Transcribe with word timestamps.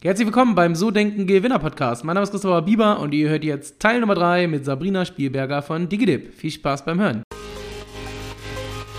Herzlich 0.00 0.28
willkommen 0.28 0.54
beim 0.54 0.76
So 0.76 0.92
Denken 0.92 1.26
Gewinner 1.26 1.58
Podcast. 1.58 2.04
Mein 2.04 2.14
Name 2.14 2.22
ist 2.22 2.30
Christopher 2.30 2.62
Bieber 2.62 3.00
und 3.00 3.12
ihr 3.12 3.28
hört 3.28 3.42
jetzt 3.42 3.80
Teil 3.80 3.98
Nummer 3.98 4.14
3 4.14 4.46
mit 4.46 4.64
Sabrina 4.64 5.04
Spielberger 5.04 5.60
von 5.60 5.88
DigiDip. 5.88 6.34
Viel 6.34 6.52
Spaß 6.52 6.84
beim 6.84 7.00
Hören. 7.00 7.24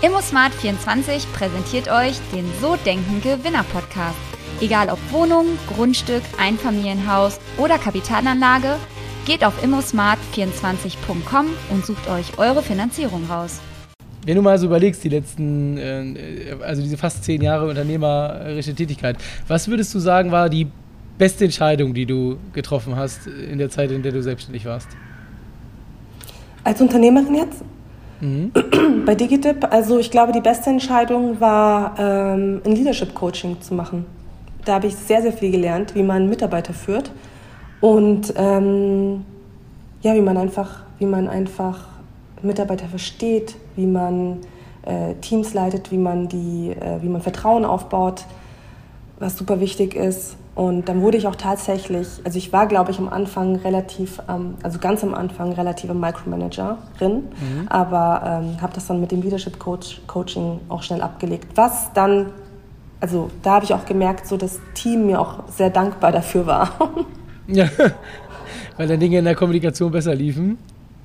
ImmoSmart24 0.02 1.24
präsentiert 1.32 1.90
euch 1.90 2.18
den 2.34 2.44
So 2.60 2.76
Denken 2.84 3.22
Gewinner 3.22 3.64
Podcast. 3.72 4.18
Egal 4.60 4.90
ob 4.90 4.98
Wohnung, 5.10 5.46
Grundstück, 5.74 6.22
Einfamilienhaus 6.38 7.40
oder 7.56 7.78
Kapitalanlage, 7.78 8.76
geht 9.24 9.42
auf 9.42 9.54
immosmart24.com 9.64 11.46
und 11.70 11.86
sucht 11.86 12.10
euch 12.10 12.38
eure 12.38 12.62
Finanzierung 12.62 13.24
raus. 13.24 13.62
Wenn 14.26 14.36
du 14.36 14.42
mal 14.42 14.58
so 14.58 14.66
überlegst, 14.66 15.02
die 15.02 15.08
letzten, 15.08 15.78
äh, 15.78 16.54
also 16.62 16.82
diese 16.82 16.98
fast 16.98 17.24
zehn 17.24 17.40
Jahre 17.40 17.66
unternehmerische 17.66 18.74
Tätigkeit, 18.74 19.16
was 19.48 19.66
würdest 19.66 19.94
du 19.94 19.98
sagen, 19.98 20.30
war 20.30 20.50
die 20.50 20.68
beste 21.20 21.44
Entscheidung, 21.44 21.92
die 21.92 22.06
du 22.06 22.38
getroffen 22.54 22.96
hast 22.96 23.26
in 23.26 23.58
der 23.58 23.68
Zeit, 23.68 23.90
in 23.90 24.02
der 24.02 24.10
du 24.10 24.22
selbstständig 24.22 24.64
warst? 24.64 24.88
Als 26.64 26.80
Unternehmerin 26.80 27.34
jetzt? 27.34 27.62
Mhm. 28.20 28.52
Bei 29.04 29.14
Digitip, 29.14 29.70
also 29.70 29.98
ich 29.98 30.10
glaube, 30.10 30.32
die 30.32 30.40
beste 30.40 30.70
Entscheidung 30.70 31.38
war, 31.38 31.94
ähm, 31.98 32.62
ein 32.64 32.72
Leadership-Coaching 32.72 33.60
zu 33.60 33.74
machen. 33.74 34.06
Da 34.64 34.74
habe 34.74 34.86
ich 34.86 34.96
sehr, 34.96 35.20
sehr 35.20 35.34
viel 35.34 35.50
gelernt, 35.50 35.94
wie 35.94 36.02
man 36.02 36.28
Mitarbeiter 36.28 36.72
führt 36.72 37.10
und 37.82 38.32
ähm, 38.36 39.24
ja, 40.00 40.14
wie 40.14 40.22
man 40.22 40.38
einfach, 40.38 40.84
wie 40.98 41.06
man 41.06 41.28
einfach 41.28 41.86
Mitarbeiter 42.42 42.86
versteht, 42.86 43.56
wie 43.76 43.86
man 43.86 44.38
äh, 44.86 45.14
Teams 45.20 45.52
leitet, 45.52 45.92
wie 45.92 45.98
man 45.98 46.28
die, 46.28 46.70
äh, 46.70 47.02
wie 47.02 47.08
man 47.08 47.20
Vertrauen 47.20 47.66
aufbaut, 47.66 48.24
was 49.18 49.36
super 49.36 49.60
wichtig 49.60 49.94
ist. 49.94 50.36
Und 50.54 50.88
dann 50.88 51.00
wurde 51.00 51.16
ich 51.16 51.26
auch 51.26 51.36
tatsächlich, 51.36 52.08
also 52.24 52.36
ich 52.36 52.52
war, 52.52 52.66
glaube 52.66 52.90
ich, 52.90 52.98
am 52.98 53.08
Anfang 53.08 53.56
relativ, 53.56 54.20
ähm, 54.28 54.54
also 54.62 54.78
ganz 54.78 55.02
am 55.04 55.14
Anfang 55.14 55.52
relative 55.52 55.94
Micromanagerin, 55.94 56.76
mhm. 57.00 57.68
aber 57.68 58.42
ähm, 58.42 58.60
habe 58.60 58.72
das 58.74 58.86
dann 58.86 59.00
mit 59.00 59.12
dem 59.12 59.22
Leadership 59.22 59.58
Coach, 59.58 60.00
Coaching 60.06 60.60
auch 60.68 60.82
schnell 60.82 61.02
abgelegt. 61.02 61.46
Was 61.54 61.92
dann, 61.94 62.26
also 63.00 63.30
da 63.42 63.54
habe 63.54 63.64
ich 63.64 63.72
auch 63.72 63.86
gemerkt, 63.86 64.26
so 64.26 64.36
das 64.36 64.60
Team 64.74 65.06
mir 65.06 65.20
auch 65.20 65.48
sehr 65.48 65.70
dankbar 65.70 66.10
dafür 66.10 66.46
war. 66.46 66.70
ja, 67.46 67.68
weil 68.76 68.88
dann 68.88 68.98
Dinge 68.98 69.18
in 69.18 69.24
der 69.24 69.36
Kommunikation 69.36 69.92
besser 69.92 70.14
liefen. 70.14 70.58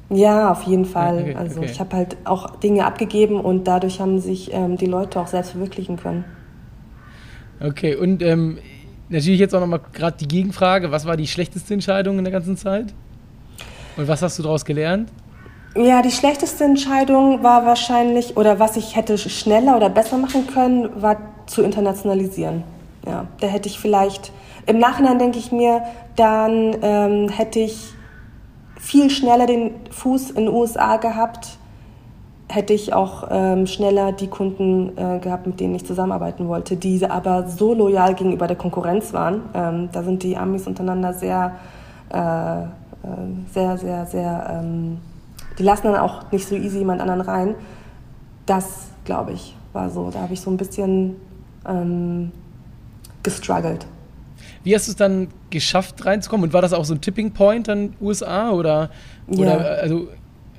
Ja, 0.10 0.52
auf 0.52 0.64
jeden 0.64 0.86
Fall. 0.86 1.20
Okay, 1.20 1.36
also 1.36 1.60
okay. 1.60 1.70
ich 1.72 1.80
habe 1.80 1.96
halt 1.96 2.18
auch 2.26 2.56
Dinge 2.58 2.86
abgegeben 2.86 3.40
und 3.40 3.66
dadurch 3.66 4.00
haben 4.00 4.20
sich 4.20 4.54
ähm, 4.54 4.78
die 4.78 4.86
Leute 4.86 5.20
auch 5.20 5.28
selbst 5.28 5.52
verwirklichen 5.52 5.98
können. 5.98 6.26
Okay, 7.60 7.96
und 7.96 8.22
ähm, 8.22 8.58
natürlich 9.10 9.40
jetzt 9.40 9.54
auch 9.54 9.60
nochmal 9.60 9.82
gerade 9.94 10.18
die 10.18 10.28
Gegenfrage, 10.28 10.92
was 10.92 11.06
war 11.06 11.18
die 11.18 11.28
schlechteste 11.28 11.74
Entscheidung 11.74 12.18
in 12.18 12.24
der 12.24 12.34
ganzen 12.34 12.58
Zeit? 12.58 12.94
Und 13.98 14.08
was 14.08 14.22
hast 14.22 14.40
du 14.40 14.44
daraus 14.44 14.66
gelernt? 14.66 15.10
Ja, 15.76 16.02
die 16.02 16.12
schlechteste 16.12 16.64
Entscheidung 16.64 17.44
war 17.44 17.66
wahrscheinlich, 17.66 18.38
oder 18.38 18.60
was 18.60 18.78
ich 18.78 18.96
hätte 18.96 19.18
schneller 19.18 19.76
oder 19.76 19.90
besser 19.90 20.18
machen 20.18 20.48
können, 20.48 21.02
war 21.02 21.18
zu 21.48 21.64
internationalisieren. 21.64 22.64
Ja, 23.06 23.28
da 23.42 23.48
hätte 23.48 23.68
ich 23.68 23.78
vielleicht, 23.78 24.32
im 24.66 24.80
Nachhinein 24.80 25.20
denke 25.20 25.38
ich 25.38 25.52
mir, 25.52 25.84
dann 26.16 26.78
ähm, 26.82 27.30
hätte 27.30 27.60
ich 27.60 27.94
viel 28.80 29.10
schneller 29.10 29.46
den 29.48 29.72
Fuß 29.92 30.32
in 30.32 30.46
den 30.46 30.48
USA 30.54 30.98
gehabt, 30.98 31.58
hätte 32.48 32.74
ich 32.74 32.94
auch 32.94 33.28
ähm, 33.32 33.66
schneller 33.68 34.12
die 34.12 34.28
Kunden 34.28 34.98
äh, 34.98 35.20
gehabt, 35.20 35.48
mit 35.48 35.60
denen 35.60 35.76
ich 35.76 35.86
zusammenarbeiten 35.86 36.48
wollte, 36.48 36.76
die 36.76 37.04
aber 37.06 37.48
so 37.48 37.74
loyal 37.74 38.14
gegenüber 38.14 38.48
der 38.48 38.56
Konkurrenz 38.56 39.14
waren. 39.14 39.42
Ähm, 39.54 39.90
da 39.92 40.04
sind 40.04 40.24
die 40.24 40.38
Amis 40.38 40.68
untereinander 40.68 41.14
sehr, 41.14 41.56
äh, 42.10 42.64
äh, 42.64 42.68
sehr, 43.52 43.78
sehr, 43.78 44.06
sehr, 44.06 44.62
ähm, 44.62 44.98
die 45.58 45.64
lassen 45.64 45.88
dann 45.88 45.98
auch 45.98 46.32
nicht 46.32 46.48
so 46.48 46.56
easy 46.56 46.80
jemand 46.80 47.02
anderen 47.02 47.22
rein. 47.22 47.56
Das, 48.46 48.90
glaube 49.06 49.32
ich, 49.32 49.56
war 49.74 49.90
so. 49.90 50.12
Da 50.12 50.20
habe 50.20 50.34
ich 50.34 50.42
so 50.42 50.52
ein 50.52 50.58
bisschen 50.58 51.16
ähm, 51.68 52.32
gestruggelt. 53.24 53.88
Wie 54.64 54.76
hast 54.76 54.88
du 54.88 54.92
es 54.92 54.98
dann 54.98 55.30
geschafft 55.50 56.06
reinzukommen? 56.06 56.46
Und 56.46 56.54
war 56.54 56.62
das 56.62 56.74
auch 56.74 56.86
so 56.86 56.94
ein 56.94 57.02
Tipping 57.02 57.32
Point 57.32 57.68
dann 57.68 57.94
USA 58.02 58.52
oder, 58.52 58.90
oder 59.28 59.60
ja. 59.60 59.82
also 59.82 60.08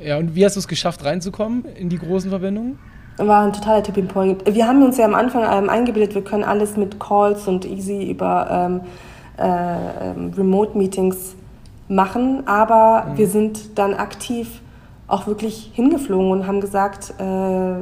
ja 0.01 0.19
und 0.19 0.34
wie 0.34 0.45
hast 0.45 0.57
du 0.57 0.61
es 0.61 0.69
geschafft 0.69 1.05
reinzukommen 1.05 1.65
in 1.65 1.89
die 1.89 1.99
großen 1.99 2.31
Verbindungen? 2.31 2.79
War 3.19 3.45
ein 3.45 3.53
totaler 3.53 3.83
Tipping 3.83 4.09
Point. 4.09 4.45
Wir 4.47 4.69
haben 4.69 4.83
uns 4.83 4.99
ja 4.99 5.07
am 5.07 5.15
Anfang 5.15 5.43
ähm, 5.51 5.71
eingebildet, 5.71 6.15
wir 6.15 6.23
können 6.23 6.45
alles 6.45 6.77
mit 6.77 7.01
Calls 7.01 7.49
und 7.49 7.65
easy 7.65 8.11
über 8.11 8.49
ähm, 8.51 8.81
äh, 9.39 10.11
ähm, 10.11 10.33
Remote 10.37 10.77
Meetings 10.77 11.35
machen, 11.89 12.47
aber 12.47 13.06
mhm. 13.06 13.19
wir 13.19 13.29
sind 13.29 13.79
dann 13.79 13.95
aktiv 13.95 14.61
auch 15.09 15.27
wirklich 15.27 15.71
hingeflogen 15.73 16.31
und 16.33 16.47
haben 16.47 16.61
gesagt, 16.61 17.15
äh, 17.19 17.75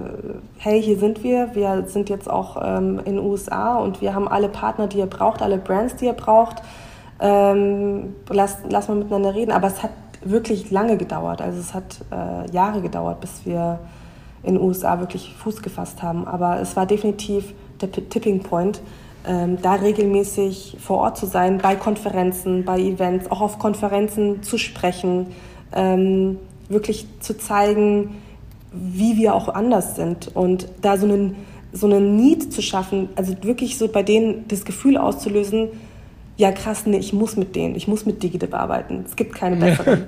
hey, 0.59 0.83
hier 0.83 0.99
sind 0.99 1.23
wir, 1.25 1.55
wir 1.55 1.85
sind 1.87 2.11
jetzt 2.11 2.29
auch 2.29 2.59
ähm, 2.63 3.01
in 3.05 3.17
den 3.17 3.19
USA 3.19 3.77
und 3.77 4.01
wir 4.03 4.15
haben 4.15 4.29
alle 4.29 4.49
Partner, 4.49 4.87
die 4.89 4.99
ihr 4.99 5.07
braucht, 5.07 5.41
alle 5.41 5.57
Brands, 5.57 5.97
die 5.97 6.05
ihr 6.05 6.13
braucht. 6.13 6.63
Ähm, 7.21 8.15
lass, 8.29 8.59
lass 8.69 8.89
mal 8.89 8.97
miteinander 8.97 9.35
reden. 9.35 9.53
Aber 9.53 9.69
es 9.69 9.83
hat 9.83 9.91
wirklich 10.25 10.71
lange 10.71 10.97
gedauert. 10.97 11.41
Also 11.41 11.61
es 11.61 11.75
hat 11.75 12.01
äh, 12.11 12.51
Jahre 12.51 12.81
gedauert, 12.81 13.21
bis 13.21 13.43
wir 13.45 13.79
in 14.43 14.55
den 14.55 14.63
USA 14.63 15.01
wirklich 15.01 15.35
Fuß 15.39 15.63
gefasst 15.63 16.03
haben. 16.03 16.27
Aber 16.27 16.61
es 16.61 16.77
war 16.77 16.87
definitiv 16.87 17.55
der 17.81 17.91
Tipping 17.91 18.41
Point, 18.41 18.81
ähm, 19.27 19.59
da 19.63 19.75
regelmäßig 19.75 20.77
vor 20.81 20.99
Ort 20.99 21.17
zu 21.17 21.27
sein, 21.27 21.59
bei 21.59 21.77
Konferenzen, 21.77 22.65
bei 22.65 22.79
Events, 22.79 23.31
auch 23.31 23.41
auf 23.41 23.59
Konferenzen 23.59 24.43
zu 24.43 24.59
sprechen. 24.59 25.29
Ähm, 25.75 26.39
wirklich 26.69 27.07
zu 27.21 27.37
zeigen, 27.37 28.21
wie 28.73 29.17
wir 29.17 29.35
auch 29.35 29.49
anders 29.49 29.97
sind 29.97 30.35
und 30.35 30.69
da 30.83 30.97
so 30.97 31.07
einen, 31.07 31.37
so 31.73 31.87
einen 31.87 32.17
Need 32.17 32.53
zu 32.53 32.63
schaffen, 32.63 33.09
also 33.17 33.35
wirklich 33.43 33.79
so 33.79 33.89
bei 33.89 34.03
denen 34.03 34.49
das 34.49 34.65
Gefühl 34.65 34.97
auszulösen, 34.97 35.69
ja 36.37 36.53
krass, 36.53 36.87
nee, 36.87 36.99
ich 36.99 37.13
muss 37.13 37.37
mit 37.37 37.55
denen, 37.55 37.75
ich 37.75 37.89
muss 37.89 38.07
mit 38.07 38.23
Digidip 38.23 38.55
arbeiten, 38.55 39.05
es 39.07 39.17
gibt 39.17 39.35
keine 39.35 39.57
besseren. 39.57 40.05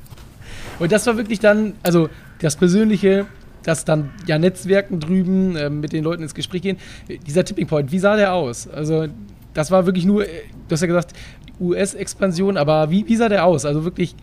und 0.78 0.92
das 0.92 1.06
war 1.06 1.16
wirklich 1.16 1.40
dann, 1.40 1.74
also 1.82 2.08
das 2.40 2.56
Persönliche, 2.56 3.26
das 3.62 3.84
dann 3.84 4.10
ja 4.26 4.38
Netzwerken 4.38 5.00
drüben, 5.00 5.56
äh, 5.56 5.70
mit 5.70 5.92
den 5.92 6.04
Leuten 6.04 6.22
ins 6.22 6.34
Gespräch 6.34 6.62
gehen, 6.62 6.78
dieser 7.26 7.44
Tipping 7.44 7.66
Point, 7.66 7.92
wie 7.92 7.98
sah 7.98 8.16
der 8.16 8.34
aus? 8.34 8.68
Also 8.68 9.06
das 9.54 9.70
war 9.70 9.86
wirklich 9.86 10.04
nur, 10.04 10.24
äh, 10.24 10.42
du 10.68 10.72
hast 10.72 10.80
ja 10.80 10.86
gesagt, 10.86 11.12
US-Expansion, 11.60 12.56
aber 12.56 12.90
wie, 12.90 13.06
wie 13.06 13.16
sah 13.16 13.28
der 13.28 13.44
aus? 13.44 13.64
Also 13.64 13.84
wirklich 13.84 14.16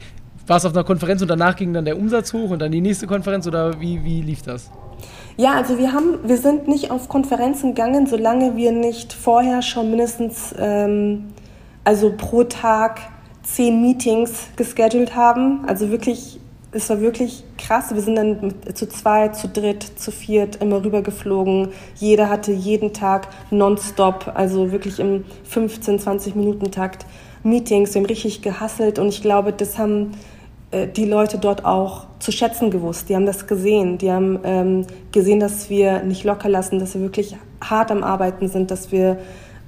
warst 0.48 0.66
auf 0.66 0.74
einer 0.74 0.84
Konferenz 0.84 1.22
und 1.22 1.28
danach 1.28 1.56
ging 1.56 1.74
dann 1.74 1.86
der 1.86 1.98
Umsatz 1.98 2.34
hoch 2.34 2.50
und 2.50 2.60
dann 2.60 2.72
die 2.72 2.82
nächste 2.82 3.08
Konferenz 3.08 3.48
oder 3.48 3.80
wie, 3.80 4.04
wie 4.04 4.22
lief 4.22 4.42
das? 4.42 4.72
Ja, 5.40 5.54
also 5.54 5.78
wir 5.78 5.94
haben, 5.94 6.20
wir 6.28 6.36
sind 6.36 6.68
nicht 6.68 6.92
auf 6.92 7.08
Konferenzen 7.08 7.74
gegangen, 7.74 8.08
solange 8.08 8.58
wir 8.58 8.74
nicht 8.74 9.14
vorher 9.14 9.62
schon 9.62 9.90
mindestens, 9.90 10.54
ähm, 10.60 11.28
also 11.86 12.12
pro 12.12 12.44
Tag 12.44 13.00
zehn 13.44 13.82
Meetings 13.82 14.48
geschedult 14.58 15.16
haben. 15.16 15.64
Also 15.66 15.92
wirklich, 15.92 16.42
es 16.74 16.90
war 16.90 17.00
wirklich 17.00 17.46
krass. 17.58 17.94
Wir 17.94 18.02
sind 18.02 18.16
dann 18.18 18.54
zu 18.74 18.90
zweit, 18.90 19.38
zu 19.38 19.48
dritt, 19.48 19.84
zu 19.98 20.12
viert 20.12 20.58
immer 20.58 20.84
rübergeflogen. 20.84 21.70
Jeder 21.96 22.28
hatte 22.28 22.52
jeden 22.52 22.92
Tag 22.92 23.30
nonstop, 23.50 24.34
also 24.36 24.74
wirklich 24.74 25.00
im 25.00 25.24
15, 25.46 26.00
20 26.00 26.36
Minuten 26.36 26.70
Takt 26.70 27.06
Meetings. 27.44 27.94
Wir 27.94 28.02
haben 28.02 28.08
richtig 28.08 28.42
gehasselt 28.42 29.00
und 29.00 29.08
ich 29.08 29.22
glaube, 29.22 29.54
das 29.54 29.78
haben 29.78 30.12
die 30.72 31.06
Leute 31.06 31.40
dort 31.40 31.66
auch 31.66 32.06
zu 32.20 32.32
schätzen 32.32 32.70
gewusst. 32.70 33.10
Die 33.10 33.16
haben 33.16 33.26
das 33.26 33.48
gesehen. 33.48 33.98
Die 33.98 34.12
haben 34.12 34.40
ähm, 34.44 34.86
gesehen, 35.12 35.40
dass 35.40 35.70
wir 35.70 36.04
nicht 36.04 36.24
locker 36.24 36.50
lassen, 36.50 36.80
dass 36.80 36.94
wir 36.94 37.02
wirklich 37.02 37.36
hart 37.62 37.92
am 37.92 38.04
Arbeiten 38.04 38.48
sind, 38.48 38.70
dass 38.70 38.92
wir 38.92 39.18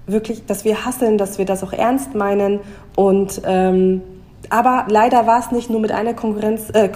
wirklich, 0.06 0.46
dass 0.46 0.66
wir 0.66 0.86
hasseln, 0.86 1.18
dass 1.18 1.38
wir 1.38 1.46
das 1.46 1.64
auch 1.64 1.74
ernst 1.74 2.14
meinen. 2.14 2.60
Und 2.96 3.42
ähm, 3.46 4.02
aber 4.50 4.86
leider 4.90 5.28
war 5.28 5.40
es 5.40 5.52
nicht 5.52 5.70
nur 5.70 5.80
mit 5.80 5.92
einer 5.92 6.14
Konkurrenz, 6.14 6.70
äh, 6.72 6.90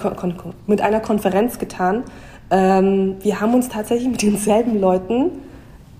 mit 0.66 0.80
einer 0.80 1.00
Konferenz 1.00 1.58
getan. 1.58 2.04
Ähm, 2.50 3.16
wir 3.20 3.40
haben 3.40 3.54
uns 3.54 3.68
tatsächlich 3.68 4.08
mit 4.08 4.22
denselben 4.22 4.80
Leuten 4.80 5.30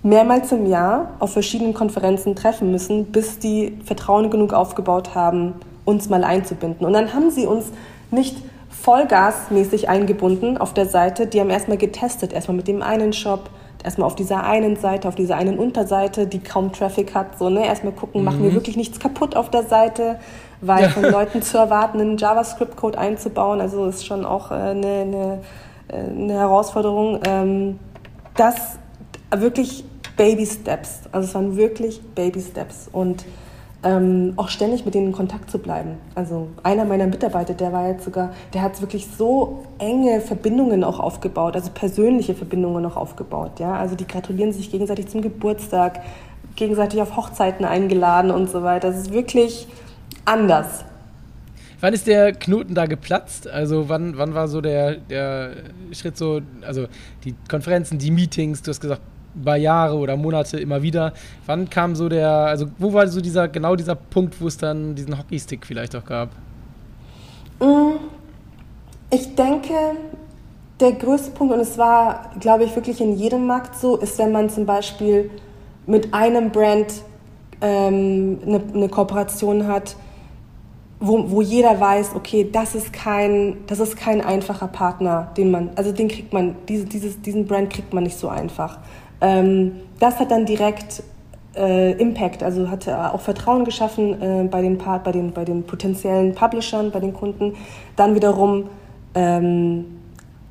mehrmals 0.03 0.53
im 0.53 0.67
Jahr 0.67 1.15
auf 1.19 1.33
verschiedenen 1.33 1.75
Konferenzen 1.75 2.37
treffen 2.37 2.71
müssen, 2.71 3.07
bis 3.07 3.39
die 3.39 3.79
Vertrauen 3.85 4.31
genug 4.31 4.53
aufgebaut 4.53 5.15
haben, 5.15 5.55
uns 5.85 6.09
mal 6.09 6.25
einzubinden. 6.25 6.87
Und 6.87 6.93
dann 6.93 7.13
haben 7.13 7.31
sie 7.31 7.47
uns 7.47 7.73
nicht 8.11 8.37
vollgasmäßig 8.71 9.89
eingebunden 9.89 10.59
auf 10.59 10.75
der 10.75 10.87
Seite. 10.87 11.27
Die 11.27 11.41
haben 11.41 11.51
erstmal 11.51 11.79
getestet, 11.79 12.33
erstmal 12.33 12.57
mit 12.57 12.69
dem 12.69 12.83
einen 12.83 13.13
Shop, 13.13 13.51
erstmal 13.83 14.07
auf 14.07 14.15
dieser 14.15 14.45
einen 14.45 14.77
Seite, 14.77 15.09
auf 15.09 15.15
dieser 15.15 15.37
einen 15.37 15.59
Unterseite, 15.59 16.27
die 16.27 16.41
kaum 16.41 16.73
Traffic 16.73 17.15
hat. 17.15 17.39
So, 17.39 17.49
ne? 17.49 17.67
Erstmal 17.67 17.93
gucken, 17.93 18.21
mhm. 18.21 18.25
machen 18.27 18.43
wir 18.43 18.51
mhm. 18.51 18.55
wirklich 18.55 18.77
nichts 18.77 18.99
kaputt 18.99 19.35
auf 19.37 19.51
der 19.51 19.65
Seite, 19.65 20.19
weil 20.61 20.85
ja. 20.85 20.89
von 20.91 21.03
Leuten 21.05 21.43
zu 21.43 21.59
erwarten, 21.59 22.01
einen 22.01 22.17
JavaScript-Code 22.17 22.99
einzubauen, 22.99 23.61
also 23.61 23.87
ist 23.87 24.07
schon 24.07 24.25
auch 24.25 24.51
äh, 24.51 24.55
eine, 24.55 24.87
eine, 24.87 25.41
äh, 25.89 25.97
eine 25.97 26.35
Herausforderung. 26.35 27.21
Ähm, 27.27 27.79
das 28.37 28.79
wirklich 29.35 29.85
Baby 30.17 30.47
Steps. 30.47 31.01
Also 31.13 31.29
es 31.29 31.35
waren 31.35 31.57
wirklich 31.57 32.01
Baby 32.15 32.41
Steps. 32.41 32.89
Und 32.93 33.25
ähm, 33.87 34.33
auch 34.37 34.49
ständig 34.49 34.85
mit 34.85 34.95
denen 34.95 35.07
in 35.09 35.13
Kontakt 35.13 35.49
zu 35.49 35.59
bleiben. 35.59 35.93
Also 36.17 36.49
einer 36.65 36.85
meiner 36.85 37.07
Mitarbeiter, 37.07 37.55
der 37.55 37.73
war 37.73 37.87
jetzt 37.87 38.05
sogar, 38.05 38.33
der 38.53 38.63
hat 38.63 38.81
wirklich 38.81 39.07
so 39.17 39.65
enge 39.79 40.21
Verbindungen 40.21 40.83
auch 40.83 40.99
aufgebaut, 40.99 41.55
also 41.55 41.71
persönliche 41.71 42.35
Verbindungen 42.35 42.85
auch 42.85 42.97
aufgebaut. 42.97 43.61
Ja? 43.61 43.77
Also 43.77 43.95
die 43.95 44.07
gratulieren 44.07 44.53
sich 44.53 44.73
gegenseitig 44.73 45.07
zum 45.07 45.23
Geburtstag, 45.23 46.01
gegenseitig 46.57 47.01
auf 47.01 47.17
Hochzeiten 47.17 47.65
eingeladen 47.65 48.33
und 48.33 48.51
so 48.51 48.65
weiter. 48.65 48.89
Das 48.89 48.99
ist 48.99 49.13
wirklich 49.13 49.69
anders. 50.25 50.85
Wann 51.81 51.95
ist 51.95 52.09
der 52.09 52.33
Knoten 52.33 52.75
da 52.75 52.87
geplatzt? 52.87 53.47
Also 53.47 53.89
wann, 53.89 54.19
wann 54.19 54.35
war 54.35 54.49
so 54.49 54.61
der, 54.61 54.97
der 54.97 55.53
Schritt 55.93 56.17
so, 56.17 56.41
also 56.67 56.87
die 57.25 57.35
Konferenzen, 57.49 57.99
die 57.99 58.11
Meetings, 58.11 58.63
du 58.63 58.71
hast 58.71 58.81
gesagt, 58.81 59.03
über 59.37 59.57
Jahre 59.57 59.97
oder 59.97 60.17
Monate 60.17 60.59
immer 60.59 60.83
wieder. 60.83 61.13
Wann 61.47 61.69
kam 61.71 61.95
so 61.95 62.09
der, 62.09 62.31
also 62.31 62.67
wo 62.79 62.93
war 62.93 63.07
so 63.09 63.21
dieser, 63.21 63.49
genau 63.49 63.77
dieser 63.77 63.95
Punkt, 63.95 64.41
wo 64.41 64.47
es 64.47 64.57
dann 64.57 64.95
diesen 64.95 65.19
Hockeystick 65.19 65.67
vielleicht 65.67 65.95
auch 65.95 66.05
gab? 66.05 66.31
Mm, 67.61 67.97
ich 69.11 69.35
denke, 69.35 69.75
der 70.81 70.93
größte 70.93 71.31
Punkt, 71.31 71.55
und 71.55 71.61
es 71.61 71.79
war, 71.79 72.31
glaube 72.41 72.65
ich, 72.65 72.75
wirklich 72.75 73.01
in 73.01 73.17
jedem 73.17 73.47
Markt 73.47 73.77
so, 73.77 73.97
ist, 73.97 74.19
wenn 74.19 74.33
man 74.33 74.51
zum 74.51 74.67
Beispiel 74.67 75.31
mit 75.87 76.13
einem 76.13 76.51
Brand 76.51 76.93
ähm, 77.61 78.39
eine, 78.45 78.63
eine 78.75 78.89
Kooperation 78.89 79.67
hat, 79.67 79.97
wo, 80.99 81.31
wo 81.31 81.43
jeder 81.43 81.79
weiß, 81.79 82.13
okay, 82.15 82.49
das 82.51 82.75
ist 82.75 82.93
kein, 82.93 83.59
das 83.67 83.81
ist 83.81 83.97
kein 83.97 84.21
einfacher 84.21 84.69
Partner, 84.69 85.31
den 85.37 85.51
man, 85.51 85.71
also 85.77 85.93
den 85.93 86.09
kriegt 86.09 86.33
man, 86.33 86.57
diese, 86.69 86.87
dieses, 86.87 87.21
diesen 87.21 87.47
Brand 87.47 87.71
kriegt 87.71 87.93
man 87.93 88.05
nicht 88.05 88.17
so 88.17 88.29
einfach. 88.29 88.79
Ähm, 89.21 89.73
das 89.99 90.19
hat 90.19 90.31
dann 90.31 90.47
direkt 90.47 91.03
äh, 91.57 91.93
Impact, 91.93 92.43
also 92.43 92.71
hat 92.71 92.89
auch 92.89 93.21
Vertrauen 93.21 93.65
geschaffen 93.65 94.21
äh, 94.21 94.49
bei, 94.49 94.63
den 94.63 94.79
bei, 94.79 95.13
den, 95.13 95.33
bei 95.33 95.45
den 95.45 95.65
potenziellen 95.65 96.35
Publishern, 96.35 96.91
bei 96.91 97.01
den 97.01 97.15
Kunden. 97.15 97.55
Dann 97.97 98.15
wiederum 98.15 98.69
ähm, 99.15 99.85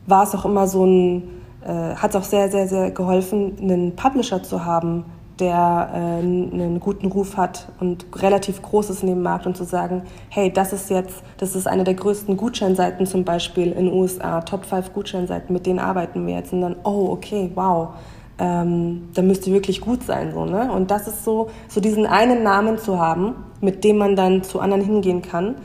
war 0.08 0.24
es 0.24 0.34
auch 0.36 0.46
immer 0.46 0.68
so 0.68 0.86
ein, 0.86 1.24
äh, 1.64 1.96
hat 1.96 2.12
es 2.12 2.16
auch 2.16 2.24
sehr, 2.24 2.50
sehr, 2.50 2.68
sehr 2.68 2.92
geholfen, 2.92 3.58
einen 3.62 3.96
Publisher 3.96 4.42
zu 4.44 4.66
haben, 4.66 5.06
der 5.40 5.90
äh, 5.94 5.98
einen 6.24 6.80
guten 6.80 7.08
Ruf 7.08 7.38
hat 7.38 7.68
und 7.80 8.06
relativ 8.16 8.62
groß 8.62 8.90
ist 8.90 9.04
in 9.04 9.10
dem 9.10 9.22
Markt 9.22 9.46
und 9.46 9.58
zu 9.58 9.66
sagen, 9.66 10.04
hey, 10.30 10.52
das 10.52 10.72
ist 10.72 10.90
jetzt, 10.90 11.24
das 11.38 11.56
ist 11.56 11.68
eine 11.68 11.84
der 11.84 11.94
größten 11.94 12.38
Gutscheinseiten 12.38 13.06
zum 13.06 13.26
Beispiel 13.26 13.72
in 13.72 13.86
den 13.86 13.94
USA, 13.94 14.42
Top 14.42 14.66
5 14.66 14.94
Gutscheinseiten, 14.94 15.52
mit 15.54 15.66
denen 15.66 15.80
arbeiten 15.80 16.26
wir 16.26 16.36
jetzt 16.36 16.54
und 16.54 16.62
dann, 16.62 16.78
oh, 16.84 17.10
okay, 17.12 17.52
wow, 17.54 17.90
ähm, 18.38 19.10
da 19.14 19.22
müsste 19.22 19.52
wirklich 19.52 19.82
gut 19.82 20.04
sein. 20.04 20.32
So, 20.34 20.46
ne? 20.46 20.72
Und 20.72 20.92
das 20.92 21.08
ist 21.08 21.24
so, 21.24 21.50
so 21.68 21.80
diesen 21.80 22.06
einen 22.06 22.44
Namen 22.44 22.78
zu 22.78 23.00
haben, 23.00 23.36
mit 23.62 23.84
dem 23.84 23.98
man 23.98 24.16
dann 24.16 24.44
zu 24.44 24.60
anderen 24.60 24.84
hingehen 24.84 25.22
kann, 25.22 25.56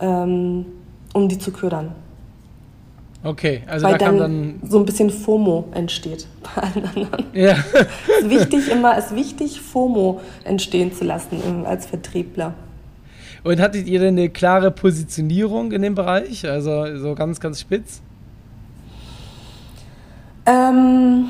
ähm, 0.00 0.66
um 1.12 1.28
die 1.28 1.38
zu 1.38 1.50
ködern. 1.52 1.92
Okay, 3.24 3.62
also 3.66 3.86
Weil 3.86 3.98
da 3.98 4.06
dann, 4.06 4.18
dann 4.18 4.54
so 4.62 4.78
ein 4.78 4.84
bisschen 4.84 5.10
FOMO 5.10 5.64
entsteht 5.72 6.28
bei 6.42 6.62
allen 6.62 6.84
anderen. 6.86 7.24
ja. 7.32 7.56
Es 7.74 8.24
ist 8.24 8.30
wichtig, 8.30 8.70
immer 8.70 8.96
ist 8.96 9.16
wichtig, 9.16 9.60
FOMO 9.60 10.20
entstehen 10.44 10.92
zu 10.92 11.04
lassen 11.04 11.66
als 11.66 11.86
Vertriebler. 11.86 12.54
Und 13.42 13.60
hattet 13.60 13.88
ihr 13.88 13.98
denn 13.98 14.16
eine 14.16 14.28
klare 14.28 14.70
Positionierung 14.70 15.72
in 15.72 15.82
dem 15.82 15.96
Bereich? 15.96 16.48
Also 16.48 16.96
so 16.98 17.14
ganz, 17.16 17.40
ganz 17.40 17.60
spitz? 17.60 18.00
Ähm, 20.46 21.26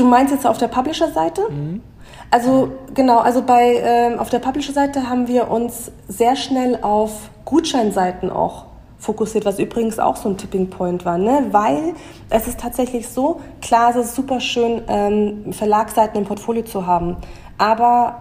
du 0.00 0.04
meinst 0.06 0.32
jetzt 0.32 0.46
auf 0.46 0.58
der 0.58 0.68
Publisher-Seite? 0.68 1.42
Mhm. 1.50 1.82
Also 2.30 2.72
genau, 2.94 3.18
also 3.18 3.42
bei 3.42 3.80
ähm, 3.82 4.18
auf 4.18 4.30
der 4.30 4.38
Publisher-Seite 4.38 5.08
haben 5.08 5.28
wir 5.28 5.50
uns 5.50 5.90
sehr 6.08 6.36
schnell 6.36 6.78
auf 6.82 7.30
Gutscheinseiten 7.44 8.30
auch 8.30 8.66
fokussiert, 8.98 9.44
was 9.44 9.58
übrigens 9.58 9.98
auch 9.98 10.16
so 10.16 10.28
ein 10.28 10.36
Tipping 10.36 10.68
Point 10.70 11.04
war, 11.04 11.18
ne? 11.18 11.46
weil 11.50 11.94
es 12.28 12.46
ist 12.46 12.60
tatsächlich 12.60 13.08
so, 13.08 13.40
klar, 13.62 13.90
es 13.90 13.96
ist 13.96 14.14
super 14.14 14.40
schön, 14.40 14.82
ähm, 14.88 15.52
Verlagsseiten 15.52 16.20
im 16.20 16.26
Portfolio 16.26 16.62
zu 16.62 16.86
haben, 16.86 17.16
aber 17.56 18.16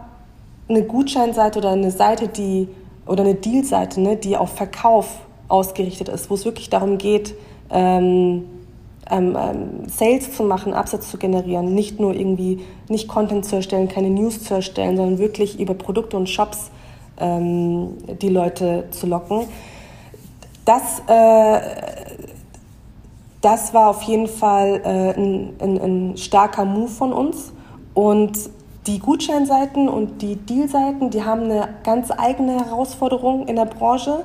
eine 0.69 0.83
Gutscheinseite 0.83 1.59
oder 1.59 1.71
eine 1.71 1.91
Seite, 1.91 2.29
die 2.29 2.69
oder 3.05 3.23
eine 3.23 3.35
Dealseite, 3.35 3.99
ne, 3.99 4.15
die 4.15 4.37
auf 4.37 4.53
Verkauf 4.55 5.19
ausgerichtet 5.47 6.09
ist, 6.09 6.29
wo 6.29 6.35
es 6.35 6.45
wirklich 6.45 6.69
darum 6.69 6.97
geht, 6.97 7.35
ähm, 7.71 8.45
ähm, 9.09 9.37
ähm, 9.39 9.89
Sales 9.89 10.35
zu 10.35 10.43
machen, 10.43 10.73
Absatz 10.73 11.09
zu 11.09 11.17
generieren, 11.17 11.73
nicht 11.73 11.99
nur 11.99 12.13
irgendwie 12.13 12.59
nicht 12.87 13.07
Content 13.07 13.45
zu 13.45 13.55
erstellen, 13.55 13.87
keine 13.87 14.09
News 14.09 14.43
zu 14.43 14.55
erstellen, 14.55 14.97
sondern 14.97 15.19
wirklich 15.19 15.59
über 15.59 15.73
Produkte 15.73 16.17
und 16.17 16.29
Shops 16.29 16.71
ähm, 17.19 17.97
die 18.21 18.29
Leute 18.29 18.85
zu 18.91 19.07
locken 19.07 19.47
das, 20.69 21.01
äh, 21.07 21.61
das 23.41 23.73
war 23.73 23.89
auf 23.89 24.03
jeden 24.03 24.27
Fall 24.27 24.81
äh, 24.83 25.19
ein, 25.19 25.55
ein, 25.59 25.81
ein, 25.81 26.17
starker 26.17 26.63
Move 26.63 26.89
von 26.89 27.11
uns. 27.11 27.51
Und 27.95 28.37
die 28.85 28.99
Gutscheinseiten 28.99 29.89
und 29.89 30.21
die 30.21 30.35
Dealseiten, 30.35 31.09
die 31.09 31.23
haben 31.23 31.45
eine 31.45 31.69
ganz 31.83 32.11
eigene 32.11 32.63
Herausforderung 32.63 33.47
in 33.47 33.55
der 33.55 33.65
Branche 33.65 34.23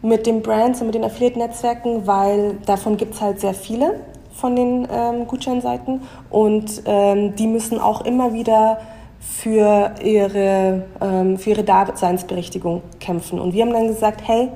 mit 0.00 0.26
den 0.26 0.42
Brands 0.42 0.80
und 0.80 0.86
mit 0.86 0.94
den 0.94 1.04
Affiliate-Netzwerken, 1.04 2.06
weil 2.06 2.58
davon 2.64 2.96
gibt 2.96 3.14
es 3.14 3.20
halt 3.20 3.40
sehr 3.40 3.54
viele 3.54 4.00
von 4.34 4.56
den 4.56 4.88
ähm, 4.90 5.26
Gutscheinseiten 5.26 6.02
und 6.30 6.82
ähm, 6.86 7.34
die 7.36 7.46
müssen 7.46 7.78
auch 7.78 8.04
immer 8.04 8.32
wieder 8.32 8.78
für 9.20 9.94
ihre, 10.02 10.84
ähm, 11.00 11.38
für 11.38 11.50
ihre 11.50 11.64
Daseinsberechtigung 11.64 12.82
kämpfen. 13.00 13.40
Und 13.40 13.54
wir 13.54 13.62
haben 13.62 13.72
dann 13.72 13.88
gesagt, 13.88 14.20
hey, 14.26 14.48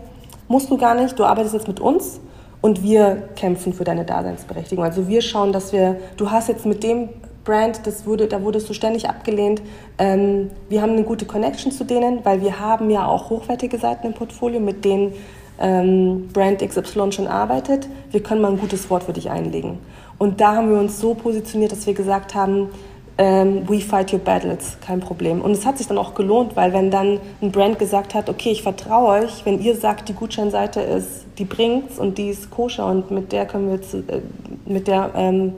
musst 0.48 0.70
du 0.70 0.76
gar 0.76 0.94
nicht, 0.94 1.18
du 1.18 1.24
arbeitest 1.24 1.54
jetzt 1.54 1.68
mit 1.68 1.80
uns 1.80 2.20
und 2.60 2.82
wir 2.82 3.28
kämpfen 3.36 3.72
für 3.72 3.84
deine 3.84 4.04
Daseinsberechtigung. 4.04 4.84
Also 4.84 5.08
wir 5.08 5.22
schauen, 5.22 5.52
dass 5.52 5.72
wir, 5.72 5.96
du 6.16 6.30
hast 6.30 6.48
jetzt 6.48 6.66
mit 6.66 6.82
dem 6.82 7.08
Brand, 7.44 7.86
das 7.86 8.04
wurde, 8.04 8.26
da 8.26 8.42
wurdest 8.42 8.68
du 8.68 8.74
ständig 8.74 9.08
abgelehnt. 9.08 9.62
Ähm, 9.96 10.50
wir 10.68 10.82
haben 10.82 10.92
eine 10.92 11.04
gute 11.04 11.24
Connection 11.24 11.72
zu 11.72 11.84
denen, 11.84 12.24
weil 12.24 12.42
wir 12.42 12.60
haben 12.60 12.90
ja 12.90 13.06
auch 13.06 13.30
hochwertige 13.30 13.78
Seiten 13.78 14.08
im 14.08 14.14
Portfolio, 14.14 14.60
mit 14.60 14.84
denen 14.84 15.14
ähm, 15.58 16.28
Brand 16.32 16.60
XY 16.60 17.12
schon 17.12 17.26
arbeitet. 17.26 17.88
Wir 18.10 18.22
können 18.22 18.40
mal 18.40 18.52
ein 18.52 18.58
gutes 18.58 18.88
Wort 18.90 19.04
für 19.04 19.12
dich 19.12 19.30
einlegen. 19.30 19.78
Und 20.18 20.40
da 20.40 20.56
haben 20.56 20.70
wir 20.70 20.78
uns 20.78 21.00
so 21.00 21.14
positioniert, 21.14 21.72
dass 21.72 21.86
wir 21.86 21.94
gesagt 21.94 22.34
haben, 22.34 22.68
ähm, 23.18 23.68
we 23.68 23.80
fight 23.80 24.12
your 24.12 24.20
battles, 24.20 24.78
kein 24.80 25.00
Problem. 25.00 25.40
Und 25.42 25.50
es 25.50 25.66
hat 25.66 25.76
sich 25.78 25.88
dann 25.88 25.98
auch 25.98 26.14
gelohnt, 26.14 26.54
weil 26.54 26.72
wenn 26.72 26.90
dann 26.90 27.18
ein 27.42 27.50
Brand 27.50 27.78
gesagt 27.78 28.14
hat, 28.14 28.28
okay, 28.28 28.50
ich 28.50 28.62
vertraue 28.62 29.24
euch, 29.24 29.44
wenn 29.44 29.60
ihr 29.60 29.74
sagt, 29.76 30.08
die 30.08 30.14
Gutscheinseite 30.14 30.80
ist, 30.80 31.26
die 31.36 31.44
bringt's 31.44 31.98
und 31.98 32.16
die 32.16 32.28
ist 32.28 32.50
koscher 32.50 32.86
und 32.86 33.10
mit 33.10 33.32
der 33.32 33.46
können 33.46 33.66
wir 33.66 33.74
jetzt, 33.74 33.94
äh, 33.94 34.20
mit 34.66 34.86
der 34.86 35.10
ähm, 35.16 35.54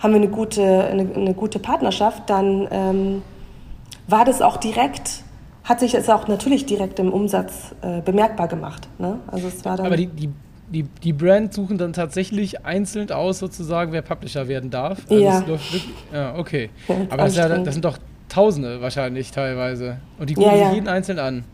haben 0.00 0.12
wir 0.12 0.20
eine 0.20 0.28
gute, 0.28 0.62
eine, 0.62 1.08
eine 1.14 1.32
gute 1.32 1.58
Partnerschaft, 1.58 2.28
dann 2.28 2.68
ähm, 2.70 3.22
war 4.06 4.26
das 4.26 4.42
auch 4.42 4.58
direkt 4.58 5.24
hat 5.64 5.80
sich 5.80 5.92
jetzt 5.92 6.10
auch 6.10 6.28
natürlich 6.28 6.66
direkt 6.66 6.98
im 6.98 7.12
Umsatz 7.12 7.74
äh, 7.82 8.00
bemerkbar 8.00 8.48
gemacht. 8.48 8.88
Ne? 8.98 9.18
Also 9.26 9.48
es 9.48 9.64
war 9.64 9.76
dann 9.76 9.86
Aber 9.86 9.96
die, 9.96 10.06
die 10.06 10.30
die, 10.72 10.84
die 10.84 11.12
Brand 11.12 11.52
suchen 11.52 11.76
dann 11.76 11.92
tatsächlich 11.92 12.64
einzeln 12.64 13.10
aus, 13.10 13.40
sozusagen, 13.40 13.92
wer 13.92 14.00
Publisher 14.00 14.48
werden 14.48 14.70
darf. 14.70 15.00
Also 15.10 15.20
ja. 15.20 15.42
ja, 16.14 16.34
okay. 16.38 16.70
Ja, 16.88 16.96
Aber 17.10 17.24
das, 17.24 17.36
ja, 17.36 17.46
das, 17.46 17.74
sind 17.74 17.84
doch 17.84 17.98
Tausende 18.32 18.80
wahrscheinlich 18.80 19.30
teilweise. 19.30 19.98
Und 20.18 20.30
die 20.30 20.34
gucken 20.34 20.56
sich 20.56 20.72
jeden 20.72 20.88
einzeln 20.88 21.18
an. 21.18 21.44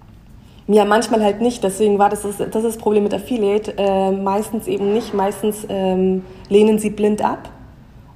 Ja, 0.69 0.85
manchmal 0.85 1.25
halt 1.25 1.41
nicht. 1.41 1.65
Deswegen 1.65 1.99
war 1.99 2.09
das 2.09 2.23
das, 2.23 2.37
das, 2.37 2.47
ist 2.47 2.62
das 2.62 2.77
Problem 2.77 3.03
mit 3.03 3.12
Affiliate. 3.12 3.77
Äh, 3.77 4.12
meistens 4.12 4.69
eben 4.69 4.93
nicht. 4.93 5.12
Meistens 5.12 5.67
ähm, 5.69 6.23
lehnen 6.49 6.79
sie 6.79 6.91
blind 6.91 7.21
ab. 7.21 7.50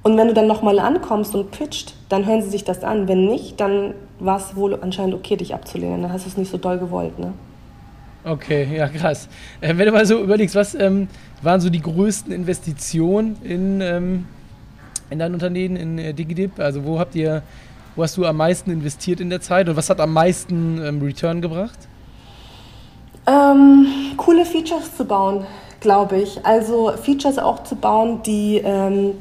Und 0.05 0.17
wenn 0.17 0.29
du 0.29 0.35
dann 0.35 0.47
nochmal 0.47 0.79
ankommst 0.79 1.35
und 1.35 1.51
pitcht, 1.51 1.95
dann 2.09 2.25
hören 2.25 2.43
sie 2.43 2.51
sich 2.51 2.63
das 2.63 2.85
an. 2.85 3.09
Wenn 3.09 3.27
nicht, 3.27 3.59
dann 3.59 3.95
war 4.25 4.39
es 4.39 4.55
wohl 4.55 4.79
anscheinend 4.81 5.15
okay, 5.15 5.37
dich 5.37 5.53
abzulehnen. 5.55 6.03
Dann 6.03 6.13
hast 6.13 6.25
du 6.25 6.29
es 6.29 6.37
nicht 6.37 6.51
so 6.51 6.59
doll 6.59 6.79
gewollt. 6.79 7.19
Ne? 7.19 7.33
Okay, 8.25 8.69
ja, 8.77 8.89
krass. 8.89 9.29
Äh, 9.61 9.77
wenn 9.77 9.87
du 9.87 9.93
mal 9.93 10.07
so 10.07 10.21
überlegst, 10.23 10.55
was 10.55 10.75
ähm, 10.75 11.09
waren 11.43 11.61
so 11.61 11.71
die 11.71 11.83
größten 11.83 12.33
Investitionen 12.33 13.37
in, 13.43 13.81
ähm, 13.81 14.27
in 15.11 15.19
dein 15.19 15.35
Unternehmen, 15.35 15.77
in 15.77 15.99
äh, 15.99 16.15
DigiDip? 16.15 16.59
Also 16.61 16.85
wo 16.85 16.99
habt 16.99 17.17
ihr, 17.17 17.43
wo 17.97 18.05
hast 18.05 18.17
du 18.17 18.25
am 18.25 18.37
meisten 18.37 18.71
investiert 18.71 19.21
in 19.21 19.29
der 19.29 19.41
Zeit 19.41 19.69
und 19.69 19.77
was 19.77 19.91
hat 19.91 20.01
am 20.01 20.13
meisten 20.13 20.81
ähm, 20.83 21.03
Return 21.03 21.43
gebracht? 21.43 21.79
Ähm, 23.27 23.87
coole 24.17 24.45
Features 24.45 24.97
zu 24.97 25.05
bauen, 25.05 25.45
glaube 25.81 26.19
ich. 26.19 26.45
Also 26.45 26.93
Features 27.03 27.39
auch 27.39 27.65
zu 27.65 27.75
bauen, 27.75 28.23
die 28.23 28.61
ähm, 28.65 29.15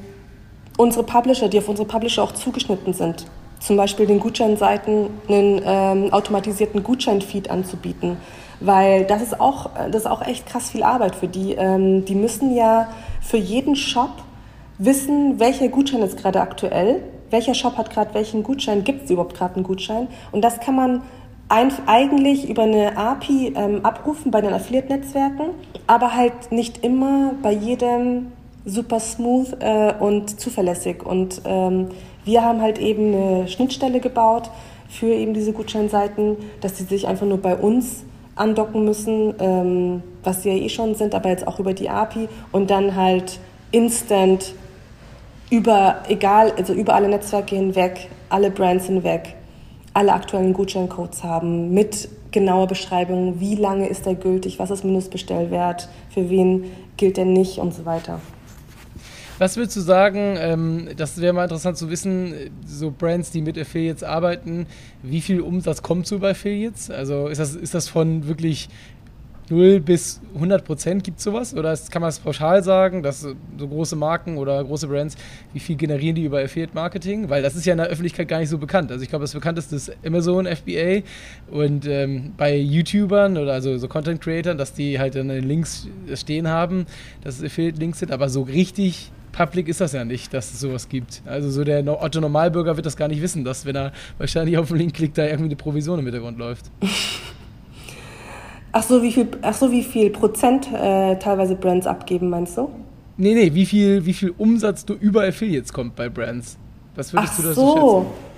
unsere 0.77 1.03
Publisher, 1.03 1.47
die 1.49 1.57
auf 1.57 1.69
unsere 1.69 1.87
Publisher 1.87 2.23
auch 2.23 2.33
zugeschnitten 2.33 2.93
sind. 2.93 3.25
Zum 3.61 3.77
Beispiel 3.77 4.05
den 4.05 4.19
Gutscheinseiten 4.19 5.07
einen 5.29 5.61
ähm, 5.65 6.13
automatisierten 6.13 6.83
Gutscheinfeed 6.83 7.49
anzubieten 7.49 8.17
weil 8.61 9.05
das 9.05 9.21
ist 9.21 9.41
auch, 9.41 9.71
das 9.91 10.03
ist 10.03 10.07
auch 10.07 10.21
echt 10.21 10.45
krass 10.45 10.69
viel 10.69 10.83
Arbeit 10.83 11.15
für 11.15 11.27
die. 11.27 11.53
Ähm, 11.53 12.05
die 12.05 12.15
müssen 12.15 12.55
ja 12.55 12.89
für 13.19 13.37
jeden 13.37 13.75
Shop 13.75 14.11
wissen, 14.77 15.39
welcher 15.39 15.67
Gutschein 15.67 16.01
ist 16.01 16.17
gerade 16.17 16.41
aktuell, 16.41 17.03
welcher 17.29 17.53
Shop 17.53 17.77
hat 17.77 17.89
gerade 17.89 18.13
welchen 18.13 18.43
Gutschein, 18.43 18.83
gibt 18.83 19.05
es 19.05 19.11
überhaupt 19.11 19.35
gerade 19.35 19.55
einen 19.55 19.63
Gutschein 19.63 20.07
und 20.31 20.43
das 20.43 20.59
kann 20.59 20.75
man 20.75 21.01
eigentlich 21.85 22.49
über 22.49 22.63
eine 22.63 22.95
API 22.97 23.53
ähm, 23.57 23.83
abrufen 23.83 24.31
bei 24.31 24.39
den 24.39 24.53
Affiliate-Netzwerken, 24.53 25.49
aber 25.85 26.15
halt 26.15 26.51
nicht 26.51 26.83
immer 26.83 27.33
bei 27.41 27.51
jedem 27.51 28.27
super 28.65 28.99
smooth 28.99 29.57
äh, 29.59 29.93
und 29.99 30.39
zuverlässig. 30.39 31.03
Und 31.05 31.41
ähm, 31.43 31.89
wir 32.25 32.43
haben 32.43 32.61
halt 32.61 32.77
eben 32.77 33.13
eine 33.13 33.47
Schnittstelle 33.47 33.99
gebaut 33.99 34.49
für 34.89 35.07
eben 35.07 35.33
diese 35.33 35.53
Gutscheinseiten, 35.53 36.37
dass 36.59 36.77
sie 36.77 36.83
sich 36.83 37.07
einfach 37.07 37.25
nur 37.25 37.37
bei 37.37 37.55
uns 37.55 38.03
andocken 38.35 38.85
müssen, 38.85 39.33
ähm, 39.39 40.03
was 40.23 40.43
sie 40.43 40.49
ja 40.49 40.55
eh 40.55 40.69
schon 40.69 40.95
sind, 40.95 41.15
aber 41.15 41.29
jetzt 41.29 41.47
auch 41.47 41.59
über 41.59 41.73
die 41.73 41.89
API 41.89 42.27
und 42.51 42.69
dann 42.69 42.95
halt 42.95 43.39
instant 43.71 44.53
über, 45.49 46.03
egal, 46.07 46.53
also 46.57 46.73
über 46.73 46.95
alle 46.95 47.09
Netzwerke 47.09 47.55
hinweg, 47.55 48.09
alle 48.29 48.49
Brands 48.49 48.85
hinweg, 48.85 49.35
alle 49.93 50.13
aktuellen 50.13 50.53
Gutscheincodes 50.53 51.23
haben 51.23 51.73
mit 51.73 52.09
genauer 52.31 52.67
Beschreibung, 52.67 53.39
wie 53.39 53.55
lange 53.55 53.87
ist 53.87 54.05
der 54.05 54.15
gültig, 54.15 54.59
was 54.59 54.71
ist 54.71 54.85
Mindestbestellwert, 54.85 55.89
für 56.09 56.29
wen 56.29 56.71
gilt 56.95 57.17
der 57.17 57.25
nicht 57.25 57.57
und 57.57 57.73
so 57.73 57.85
weiter. 57.85 58.21
Was 59.39 59.57
würdest 59.57 59.75
du 59.77 59.81
sagen, 59.81 60.35
ähm, 60.37 60.89
das 60.95 61.19
wäre 61.19 61.33
mal 61.33 61.43
interessant 61.43 61.77
zu 61.77 61.89
wissen, 61.89 62.33
so 62.65 62.91
Brands, 62.91 63.31
die 63.31 63.41
mit 63.41 63.57
Affiliates 63.57 64.03
arbeiten, 64.03 64.67
wie 65.03 65.21
viel 65.21 65.41
Umsatz 65.41 65.81
kommt 65.81 66.07
so 66.07 66.19
bei 66.19 66.31
Affiliates? 66.31 66.91
Also 66.91 67.27
ist 67.27 67.39
das, 67.39 67.55
ist 67.55 67.73
das 67.73 67.87
von 67.87 68.27
wirklich 68.27 68.69
0 69.51 69.81
bis 69.81 70.21
100 70.33 70.63
Prozent 70.63 71.03
gibt 71.03 71.17
es 71.17 71.25
sowas? 71.25 71.53
Oder 71.53 71.77
kann 71.91 72.01
man 72.01 72.09
es 72.09 72.19
pauschal 72.19 72.63
sagen, 72.63 73.03
dass 73.03 73.21
so 73.21 73.35
große 73.57 73.95
Marken 73.95 74.37
oder 74.37 74.63
große 74.63 74.87
Brands, 74.87 75.15
wie 75.53 75.59
viel 75.59 75.75
generieren 75.75 76.15
die 76.15 76.23
über 76.23 76.41
Affiliate 76.41 76.73
Marketing? 76.73 77.29
Weil 77.29 77.41
das 77.41 77.55
ist 77.55 77.65
ja 77.65 77.73
in 77.73 77.77
der 77.77 77.87
Öffentlichkeit 77.87 78.27
gar 78.27 78.39
nicht 78.39 78.49
so 78.49 78.57
bekannt. 78.57 78.91
Also 78.91 79.03
ich 79.03 79.09
glaube, 79.09 79.23
das 79.23 79.33
bekannteste 79.33 79.75
ist 79.75 79.91
Amazon 80.05 80.47
FBA 80.47 81.01
und 81.51 81.85
ähm, 81.85 82.33
bei 82.37 82.55
YouTubern 82.55 83.37
oder 83.37 83.53
also 83.53 83.77
so 83.77 83.87
Content 83.87 84.21
Creatern, 84.21 84.57
dass 84.57 84.73
die 84.73 84.97
halt 84.97 85.15
dann 85.15 85.27
Links 85.27 85.87
stehen 86.15 86.47
haben, 86.47 86.85
dass 87.23 87.39
es 87.39 87.43
Affiliate-Links 87.43 87.99
sind, 87.99 88.11
aber 88.11 88.29
so 88.29 88.43
richtig 88.43 89.11
public 89.31 89.67
ist 89.67 89.81
das 89.81 89.93
ja 89.93 90.05
nicht, 90.05 90.33
dass 90.33 90.53
es 90.53 90.59
sowas 90.59 90.89
gibt. 90.89 91.21
Also 91.25 91.49
so 91.49 91.63
der 91.63 91.85
Otto 92.01 92.19
Normalbürger 92.19 92.75
wird 92.75 92.85
das 92.85 92.97
gar 92.97 93.07
nicht 93.07 93.21
wissen, 93.21 93.43
dass 93.43 93.65
wenn 93.65 93.75
er 93.75 93.91
wahrscheinlich 94.17 94.57
auf 94.57 94.67
den 94.67 94.77
Link 94.77 94.93
klickt, 94.93 95.17
da 95.17 95.25
irgendwie 95.25 95.45
eine 95.45 95.55
Provision 95.55 95.99
im 95.99 96.05
Hintergrund 96.05 96.37
läuft. 96.37 96.65
Ach 98.73 98.83
so, 98.83 99.03
wie 99.03 99.11
viel, 99.11 99.27
ach 99.41 99.53
so, 99.53 99.71
wie 99.71 99.83
viel 99.83 100.09
Prozent 100.11 100.67
äh, 100.71 101.17
teilweise 101.17 101.55
Brands 101.55 101.85
abgeben, 101.85 102.29
meinst 102.29 102.57
du? 102.57 102.71
Nee, 103.17 103.33
nee, 103.33 103.53
wie 103.53 103.65
viel, 103.65 104.05
wie 104.05 104.13
viel 104.13 104.33
Umsatz 104.37 104.85
du 104.85 104.93
über 104.93 105.23
Affiliates 105.23 105.73
kommt 105.73 105.95
bei 105.95 106.07
Brands? 106.07 106.57
Was 106.95 107.13
würdest 107.13 107.33
ach 107.33 107.37
du 107.37 107.43
da 107.43 107.53
so 107.53 107.73
schätzen? 107.73 108.31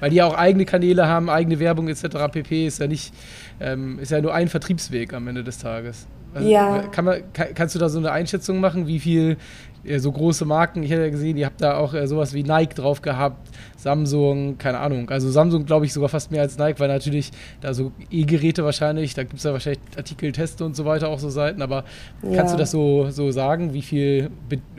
Weil 0.00 0.10
die 0.10 0.16
ja 0.16 0.26
auch 0.26 0.34
eigene 0.34 0.64
Kanäle 0.64 1.06
haben, 1.06 1.30
eigene 1.30 1.58
Werbung 1.60 1.88
etc. 1.88 2.02
pp. 2.32 2.66
ist 2.66 2.80
ja 2.80 2.86
nicht, 2.86 3.14
ähm, 3.60 3.98
ist 3.98 4.10
ja 4.10 4.20
nur 4.20 4.34
ein 4.34 4.48
Vertriebsweg 4.48 5.14
am 5.14 5.28
Ende 5.28 5.44
des 5.44 5.58
Tages. 5.58 6.06
Also, 6.34 6.48
ja. 6.48 6.80
Kann 6.88 7.04
man, 7.04 7.32
kann, 7.32 7.48
kannst 7.54 7.74
du 7.74 7.78
da 7.78 7.88
so 7.88 7.98
eine 7.98 8.10
Einschätzung 8.10 8.60
machen, 8.60 8.86
wie 8.86 8.98
viel 8.98 9.36
äh, 9.84 9.98
so 9.98 10.10
große 10.10 10.44
Marken, 10.44 10.82
ich 10.82 10.90
hätte 10.90 11.02
ja 11.02 11.10
gesehen, 11.10 11.36
ihr 11.36 11.46
habt 11.46 11.60
da 11.60 11.76
auch 11.76 11.94
äh, 11.94 12.06
sowas 12.06 12.34
wie 12.34 12.42
Nike 12.42 12.74
drauf 12.74 13.02
gehabt, 13.02 13.48
Samsung, 13.76 14.58
keine 14.58 14.78
Ahnung. 14.78 15.10
Also 15.10 15.30
Samsung 15.30 15.66
glaube 15.66 15.86
ich 15.86 15.92
sogar 15.92 16.08
fast 16.08 16.30
mehr 16.30 16.42
als 16.42 16.58
Nike, 16.58 16.80
weil 16.80 16.88
natürlich 16.88 17.30
da 17.60 17.74
so 17.74 17.92
E-Geräte 18.10 18.64
wahrscheinlich, 18.64 19.14
da 19.14 19.22
gibt 19.22 19.36
es 19.36 19.44
ja 19.44 19.52
wahrscheinlich 19.52 19.80
Artikel, 19.96 20.32
Teste 20.32 20.64
und 20.64 20.74
so 20.74 20.84
weiter, 20.84 21.08
auch 21.08 21.18
so 21.18 21.28
Seiten, 21.28 21.62
aber 21.62 21.84
ja. 22.22 22.36
kannst 22.36 22.54
du 22.54 22.58
das 22.58 22.70
so, 22.70 23.10
so 23.10 23.30
sagen, 23.30 23.74
wie 23.74 23.82
viel 23.82 24.30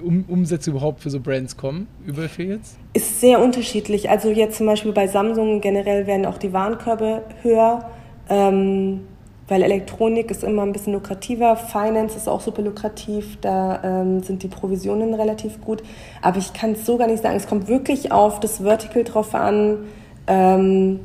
um 0.04 0.26
Umsätze 0.28 0.72
überhaupt 0.72 1.02
für 1.02 1.10
so 1.10 1.20
Brands 1.20 1.56
kommen 1.56 1.88
über 2.06 2.24
Affiliates? 2.24 2.78
Ist 2.94 3.22
sehr 3.22 3.40
unterschiedlich. 3.40 4.10
Also 4.10 4.30
jetzt 4.30 4.58
zum 4.58 4.66
Beispiel 4.66 4.92
bei 4.92 5.08
Samsung 5.08 5.62
generell 5.62 6.08
werden 6.08 6.26
auch 6.26 6.38
die 6.38 6.52
Warenkörbe 6.52 7.24
höher. 7.42 7.90
Ähm 8.30 9.02
weil 9.48 9.62
Elektronik 9.62 10.32
ist 10.32 10.44
immer 10.44 10.64
ein 10.64 10.74
bisschen 10.74 10.94
lukrativer, 10.94 11.56
Finance 11.56 12.18
ist 12.18 12.28
auch 12.28 12.42
super 12.42 12.64
lukrativ, 12.64 13.38
da 13.42 13.80
ähm, 13.84 14.24
sind 14.24 14.42
die 14.42 14.48
Provisionen 14.48 15.14
relativ 15.14 15.62
gut. 15.62 15.84
Aber 16.22 16.38
ich 16.38 16.54
kann 16.54 16.72
es 16.72 16.86
so 16.86 16.98
gar 16.98 17.08
nicht 17.08 17.22
sagen. 17.22 17.36
Es 17.36 17.48
kommt 17.48 17.68
wirklich 17.68 18.12
auf 18.12 18.40
das 18.40 18.58
Vertical 18.58 19.04
drauf 19.04 19.36
an, 19.36 19.86
ähm, 20.26 21.02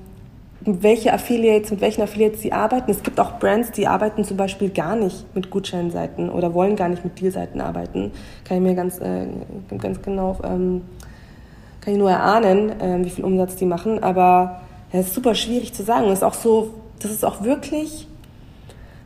welche 0.63 1.13
Affiliates, 1.13 1.71
mit 1.71 1.81
welchen 1.81 2.03
Affiliates 2.03 2.41
sie 2.41 2.53
arbeiten. 2.53 2.91
Es 2.91 3.03
gibt 3.03 3.19
auch 3.21 3.39
Brands, 3.39 3.73
die 3.73 3.87
arbeiten 3.87 4.25
zum 4.25 4.37
Beispiel 4.37 4.71
gar 4.71 4.97
nicht 4.97 5.35
mit 5.35 5.51
Gutscheinseiten 5.51 6.31
oder 6.31 6.55
wollen 6.55 6.77
gar 6.77 6.89
nicht 6.89 7.05
mit 7.05 7.21
Dealseiten 7.21 7.61
arbeiten. 7.61 8.13
Kann 8.45 8.59
ich 8.59 8.63
mir 8.63 8.75
ganz, 8.75 8.99
äh, 9.01 9.27
ganz 9.79 10.01
genau, 10.03 10.39
ähm, 10.45 10.83
kann 11.81 11.95
ich 11.95 11.99
nur 11.99 12.11
erahnen, 12.11 12.79
äh, 12.81 13.05
wie 13.05 13.11
viel 13.11 13.25
Umsatz 13.25 13.57
die 13.57 13.65
machen. 13.65 14.03
Aber 14.03 14.61
es 14.93 15.09
ist 15.09 15.15
super 15.15 15.35
schwierig 15.35 15.73
zu 15.73 15.83
sagen. 15.83 16.07
Es 16.07 16.19
ist 16.19 16.25
auch 16.25 16.35
so, 16.35 16.75
das 17.01 17.11
ist 17.11 17.25
auch 17.25 17.43
wirklich 17.43 18.07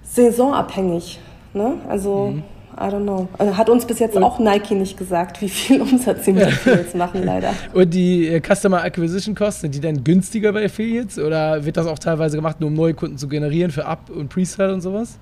saisonabhängig. 0.04 1.18
Ne? 1.52 1.74
Also, 1.88 2.32
mhm. 2.34 2.42
I 2.76 2.88
don't 2.90 3.04
know. 3.04 3.28
Also 3.38 3.56
hat 3.56 3.70
uns 3.70 3.84
bis 3.84 4.00
jetzt 4.00 4.16
und 4.16 4.24
auch 4.24 4.40
Nike 4.40 4.74
nicht 4.74 4.96
gesagt, 4.96 5.40
wie 5.40 5.48
viel 5.48 5.80
Umsatz 5.80 6.24
sie 6.24 6.32
mit 6.32 6.44
Affiliates 6.44 6.94
machen, 6.94 7.22
leider. 7.24 7.50
Und 7.72 7.94
die 7.94 8.26
äh, 8.26 8.40
Customer 8.40 8.82
Acquisition 8.82 9.34
Costs, 9.34 9.60
sind 9.60 9.74
die 9.74 9.80
dann 9.80 10.02
günstiger 10.02 10.52
bei 10.52 10.64
Affiliates? 10.64 11.18
Oder 11.18 11.64
wird 11.64 11.76
das 11.76 11.86
auch 11.86 11.98
teilweise 11.98 12.36
gemacht, 12.36 12.60
nur 12.60 12.68
um 12.70 12.74
neue 12.74 12.94
Kunden 12.94 13.16
zu 13.16 13.28
generieren 13.28 13.70
für 13.70 13.86
Up- 13.86 14.10
und 14.10 14.28
Presale 14.28 14.74
und 14.74 14.80
sowas? 14.80 15.18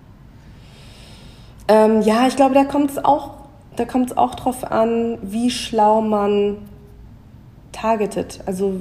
Ähm, 1.68 2.00
ja, 2.02 2.26
ich 2.26 2.36
glaube, 2.36 2.54
da 2.54 2.64
kommt 2.64 2.90
es 2.90 3.04
auch, 3.04 3.34
auch 4.16 4.34
drauf 4.34 4.70
an, 4.70 5.18
wie 5.22 5.50
schlau 5.50 6.00
man 6.00 6.56
targetet. 7.70 8.40
Also, 8.46 8.74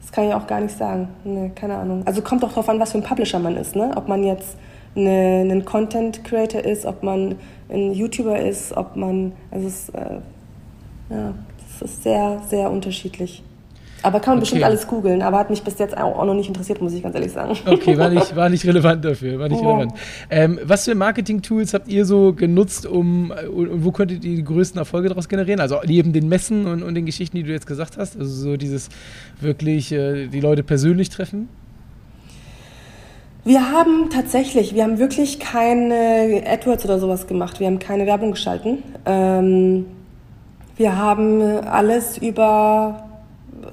das 0.00 0.12
kann 0.12 0.28
ich 0.28 0.34
auch 0.34 0.46
gar 0.46 0.60
nicht 0.60 0.78
sagen. 0.78 1.08
Nee, 1.24 1.50
keine 1.56 1.76
Ahnung. 1.76 2.02
Also 2.06 2.22
kommt 2.22 2.44
auch 2.44 2.52
drauf 2.52 2.68
an, 2.68 2.78
was 2.78 2.92
für 2.92 2.98
ein 2.98 3.04
Publisher 3.04 3.40
man 3.40 3.56
ist. 3.56 3.74
Ne? 3.74 3.90
Ob 3.96 4.06
man 4.06 4.22
jetzt 4.22 4.56
eine, 4.96 5.46
ein 5.50 5.64
Content 5.64 6.24
Creator 6.24 6.62
ist, 6.62 6.86
ob 6.86 7.02
man 7.02 7.36
ein 7.68 7.92
YouTuber 7.92 8.38
ist, 8.38 8.76
ob 8.76 8.96
man, 8.96 9.32
also 9.50 9.66
es, 9.66 9.88
äh, 9.90 10.18
ja, 11.10 11.34
es 11.68 11.82
ist 11.82 12.02
sehr, 12.02 12.40
sehr 12.48 12.70
unterschiedlich. 12.70 13.42
Aber 14.02 14.20
kann 14.20 14.32
man 14.32 14.38
okay. 14.38 14.40
bestimmt 14.42 14.64
alles 14.64 14.86
googeln, 14.86 15.22
aber 15.22 15.38
hat 15.38 15.50
mich 15.50 15.62
bis 15.62 15.78
jetzt 15.78 15.96
auch 15.96 16.24
noch 16.24 16.34
nicht 16.34 16.46
interessiert, 16.46 16.80
muss 16.80 16.92
ich 16.92 17.02
ganz 17.02 17.14
ehrlich 17.14 17.32
sagen. 17.32 17.56
Okay, 17.66 17.98
war 17.98 18.08
nicht, 18.08 18.36
war 18.36 18.48
nicht 18.48 18.64
relevant 18.64 19.04
dafür, 19.04 19.38
war 19.38 19.48
nicht 19.48 19.60
oh. 19.60 19.68
relevant. 19.68 19.94
Ähm, 20.30 20.60
was 20.62 20.84
für 20.84 20.94
Marketing-Tools 20.94 21.74
habt 21.74 21.88
ihr 21.88 22.04
so 22.04 22.32
genutzt, 22.32 22.86
um 22.86 23.32
und 23.52 23.84
wo 23.84 23.90
könntet 23.90 24.24
ihr 24.24 24.36
die 24.36 24.44
größten 24.44 24.78
Erfolge 24.78 25.08
daraus 25.08 25.28
generieren? 25.28 25.60
Also 25.60 25.80
neben 25.84 26.12
den 26.12 26.28
Messen 26.28 26.66
und, 26.66 26.82
und 26.82 26.94
den 26.94 27.06
Geschichten, 27.06 27.36
die 27.36 27.42
du 27.42 27.50
jetzt 27.50 27.66
gesagt 27.66 27.96
hast, 27.96 28.16
also 28.16 28.30
so 28.30 28.56
dieses 28.56 28.90
wirklich 29.40 29.90
äh, 29.90 30.28
die 30.28 30.40
Leute 30.40 30.62
persönlich 30.62 31.08
treffen? 31.08 31.48
Wir 33.46 33.70
haben 33.70 34.10
tatsächlich, 34.10 34.74
wir 34.74 34.82
haben 34.82 34.98
wirklich 34.98 35.38
keine 35.38 36.42
AdWords 36.48 36.84
oder 36.84 36.98
sowas 36.98 37.28
gemacht. 37.28 37.60
Wir 37.60 37.68
haben 37.68 37.78
keine 37.78 38.04
Werbung 38.04 38.32
geschalten. 38.32 38.82
Ähm, 39.04 39.86
wir 40.76 40.98
haben 40.98 41.40
alles 41.64 42.18
über 42.18 43.04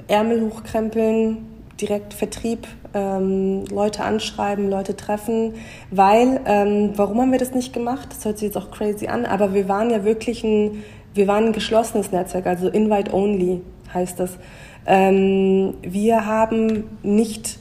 Ärmel 0.08 0.44
hochkrempeln, 0.44 1.38
direkt 1.82 2.14
Vertrieb, 2.14 2.68
ähm, 2.94 3.66
Leute 3.72 4.04
anschreiben, 4.04 4.70
Leute 4.70 4.96
treffen, 4.96 5.56
weil, 5.90 6.42
ähm, 6.46 6.92
warum 6.96 7.20
haben 7.22 7.32
wir 7.32 7.40
das 7.40 7.56
nicht 7.56 7.74
gemacht? 7.74 8.10
Das 8.12 8.26
hört 8.26 8.38
sich 8.38 8.50
jetzt 8.54 8.58
auch 8.58 8.70
crazy 8.70 9.08
an, 9.08 9.26
aber 9.26 9.56
wir 9.56 9.68
waren 9.68 9.90
ja 9.90 10.04
wirklich 10.04 10.44
ein, 10.44 10.84
wir 11.16 11.28
waren 11.28 11.46
ein 11.46 11.52
geschlossenes 11.52 12.12
Netzwerk, 12.12 12.46
also 12.46 12.70
Invite 12.70 13.12
Only 13.12 13.62
heißt 13.92 14.20
das. 14.20 14.38
Ähm, 14.86 15.74
wir 15.82 16.28
haben 16.28 16.84
nicht 17.02 17.58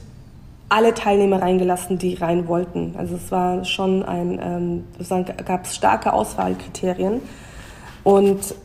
alle 0.73 0.95
Teilnehmer 0.95 1.39
reingelassen, 1.39 1.99
die 1.99 2.15
rein 2.15 2.47
wollten. 2.47 2.95
Also 2.97 3.15
es 3.15 3.31
war 3.31 3.63
schon 3.63 4.01
ein, 4.01 4.39
ähm, 4.43 4.83
sozusagen 4.97 5.25
gab 5.45 5.65
es 5.65 5.75
starke 5.75 6.11
Auswahlkriterien. 6.13 7.21
Und 8.03 8.55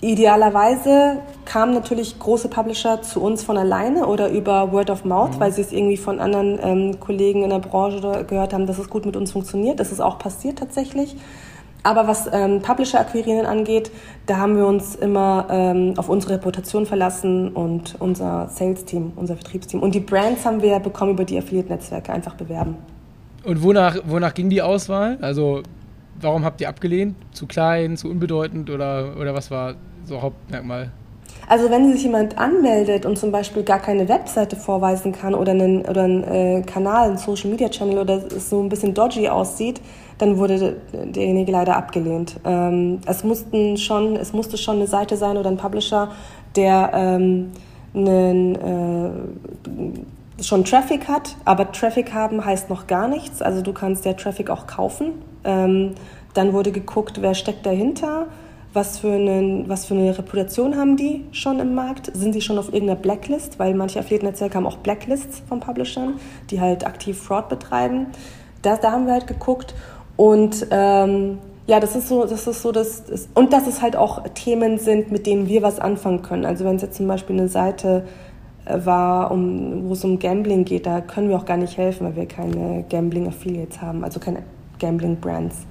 idealerweise 0.00 1.18
kamen 1.44 1.74
natürlich 1.74 2.16
große 2.20 2.48
Publisher 2.48 3.02
zu 3.02 3.20
uns 3.20 3.42
von 3.42 3.58
alleine 3.58 4.06
oder 4.06 4.28
über 4.28 4.70
Word 4.70 4.90
of 4.90 5.04
Mouth, 5.04 5.34
mhm. 5.34 5.40
weil 5.40 5.52
sie 5.52 5.62
es 5.62 5.72
irgendwie 5.72 5.96
von 5.96 6.20
anderen 6.20 6.60
ähm, 6.62 7.00
Kollegen 7.00 7.42
in 7.42 7.50
der 7.50 7.58
Branche 7.58 8.24
gehört 8.24 8.52
haben, 8.52 8.68
dass 8.68 8.78
es 8.78 8.88
gut 8.88 9.04
mit 9.04 9.16
uns 9.16 9.32
funktioniert. 9.32 9.80
Das 9.80 9.90
ist 9.90 10.00
auch 10.00 10.20
passiert 10.20 10.60
tatsächlich. 10.60 11.16
Aber 11.82 12.06
was 12.06 12.28
ähm, 12.32 12.62
Publisher-Akquirieren 12.62 13.44
angeht, 13.44 13.90
da 14.26 14.36
haben 14.36 14.56
wir 14.56 14.66
uns 14.66 14.94
immer 14.94 15.46
ähm, 15.50 15.94
auf 15.96 16.08
unsere 16.08 16.34
Reputation 16.34 16.86
verlassen 16.86 17.48
und 17.48 17.96
unser 17.98 18.48
Sales-Team, 18.48 19.12
unser 19.16 19.34
Vertriebsteam. 19.34 19.82
Und 19.82 19.94
die 19.94 20.00
Brands 20.00 20.44
haben 20.44 20.62
wir 20.62 20.78
bekommen 20.78 21.12
über 21.12 21.24
die 21.24 21.38
Affiliate-Netzwerke 21.38 22.12
einfach 22.12 22.34
bewerben. 22.34 22.76
Und 23.44 23.62
wonach, 23.62 23.96
wonach 24.06 24.34
ging 24.34 24.48
die 24.48 24.62
Auswahl? 24.62 25.18
Also 25.20 25.62
warum 26.20 26.44
habt 26.44 26.60
ihr 26.60 26.68
abgelehnt? 26.68 27.16
Zu 27.32 27.46
klein, 27.46 27.96
zu 27.96 28.08
unbedeutend 28.08 28.70
oder, 28.70 29.16
oder 29.18 29.34
was 29.34 29.50
war 29.50 29.74
so 30.04 30.22
Hauptmerkmal? 30.22 30.92
Also 31.48 31.70
wenn 31.70 31.92
sich 31.92 32.04
jemand 32.04 32.38
anmeldet 32.38 33.04
und 33.04 33.18
zum 33.18 33.32
Beispiel 33.32 33.62
gar 33.62 33.80
keine 33.80 34.08
Webseite 34.08 34.56
vorweisen 34.56 35.12
kann 35.12 35.34
oder 35.34 35.52
einen, 35.52 35.82
oder 35.82 36.04
einen 36.04 36.24
äh, 36.24 36.62
Kanal, 36.62 37.08
einen 37.08 37.18
Social 37.18 37.50
Media 37.50 37.68
Channel 37.68 37.98
oder 37.98 38.22
es 38.34 38.48
so 38.48 38.60
ein 38.60 38.68
bisschen 38.68 38.94
dodgy 38.94 39.28
aussieht, 39.28 39.80
dann 40.18 40.38
wurde 40.38 40.76
derjenige 40.92 41.50
leider 41.52 41.76
abgelehnt. 41.76 42.38
Ähm, 42.44 43.00
es, 43.06 43.24
mussten 43.24 43.76
schon, 43.76 44.16
es 44.16 44.32
musste 44.32 44.56
schon 44.56 44.76
eine 44.76 44.86
Seite 44.86 45.16
sein 45.16 45.36
oder 45.36 45.50
ein 45.50 45.56
Publisher, 45.56 46.12
der 46.54 46.90
ähm, 46.94 47.50
einen, 47.94 48.54
äh, 48.54 50.42
schon 50.42 50.64
Traffic 50.64 51.08
hat, 51.08 51.36
aber 51.44 51.72
Traffic 51.72 52.14
haben 52.14 52.44
heißt 52.44 52.70
noch 52.70 52.86
gar 52.86 53.08
nichts. 53.08 53.42
Also 53.42 53.62
du 53.62 53.72
kannst 53.72 54.04
ja 54.04 54.12
Traffic 54.14 54.50
auch 54.50 54.66
kaufen. 54.66 55.12
Ähm, 55.44 55.94
dann 56.34 56.52
wurde 56.52 56.72
geguckt, 56.72 57.20
wer 57.20 57.34
steckt 57.34 57.66
dahinter, 57.66 58.26
was 58.72 58.98
für, 58.98 59.12
einen, 59.12 59.68
was 59.68 59.84
für 59.84 59.94
eine 59.94 60.16
Reputation 60.16 60.76
haben 60.76 60.96
die 60.96 61.24
schon 61.32 61.60
im 61.60 61.74
Markt, 61.74 62.10
sind 62.14 62.32
sie 62.32 62.40
schon 62.40 62.58
auf 62.58 62.72
irgendeiner 62.72 63.00
Blacklist, 63.00 63.58
weil 63.58 63.74
manche 63.74 63.98
Affiliate-Netzwerke 63.98 64.56
haben 64.56 64.66
auch 64.66 64.78
Blacklists 64.78 65.42
von 65.48 65.60
Publishern, 65.60 66.14
die 66.50 66.60
halt 66.60 66.86
aktiv 66.86 67.20
Fraud 67.20 67.48
betreiben. 67.48 68.06
Das, 68.62 68.80
da 68.80 68.92
haben 68.92 69.06
wir 69.06 69.12
halt 69.12 69.26
geguckt 69.26 69.74
und 70.16 70.66
ähm, 70.70 71.38
ja, 71.66 71.80
das 71.80 71.94
ist 71.94 72.08
so, 72.08 72.24
das 72.24 72.46
ist 72.46 72.62
so, 72.62 72.72
das, 72.72 73.04
das 73.04 73.28
und 73.34 73.52
dass 73.52 73.66
es 73.66 73.82
halt 73.82 73.96
auch 73.96 74.22
Themen 74.34 74.78
sind, 74.78 75.12
mit 75.12 75.26
denen 75.26 75.48
wir 75.48 75.62
was 75.62 75.78
anfangen 75.78 76.22
können. 76.22 76.44
Also 76.44 76.64
wenn 76.64 76.76
es 76.76 76.82
jetzt 76.82 76.96
zum 76.96 77.06
Beispiel 77.06 77.38
eine 77.38 77.48
Seite 77.48 78.04
äh, 78.64 78.84
war, 78.84 79.30
um, 79.30 79.88
wo 79.88 79.92
es 79.92 80.04
um 80.04 80.18
Gambling 80.18 80.64
geht, 80.64 80.86
da 80.86 81.00
können 81.00 81.28
wir 81.28 81.36
auch 81.36 81.44
gar 81.44 81.56
nicht 81.56 81.76
helfen, 81.76 82.06
weil 82.06 82.16
wir 82.16 82.26
keine 82.26 82.84
Gambling-Affiliates 82.88 83.80
haben, 83.80 84.02
also 84.02 84.18
keine 84.18 84.42
Gambling-Brands. 84.78 85.66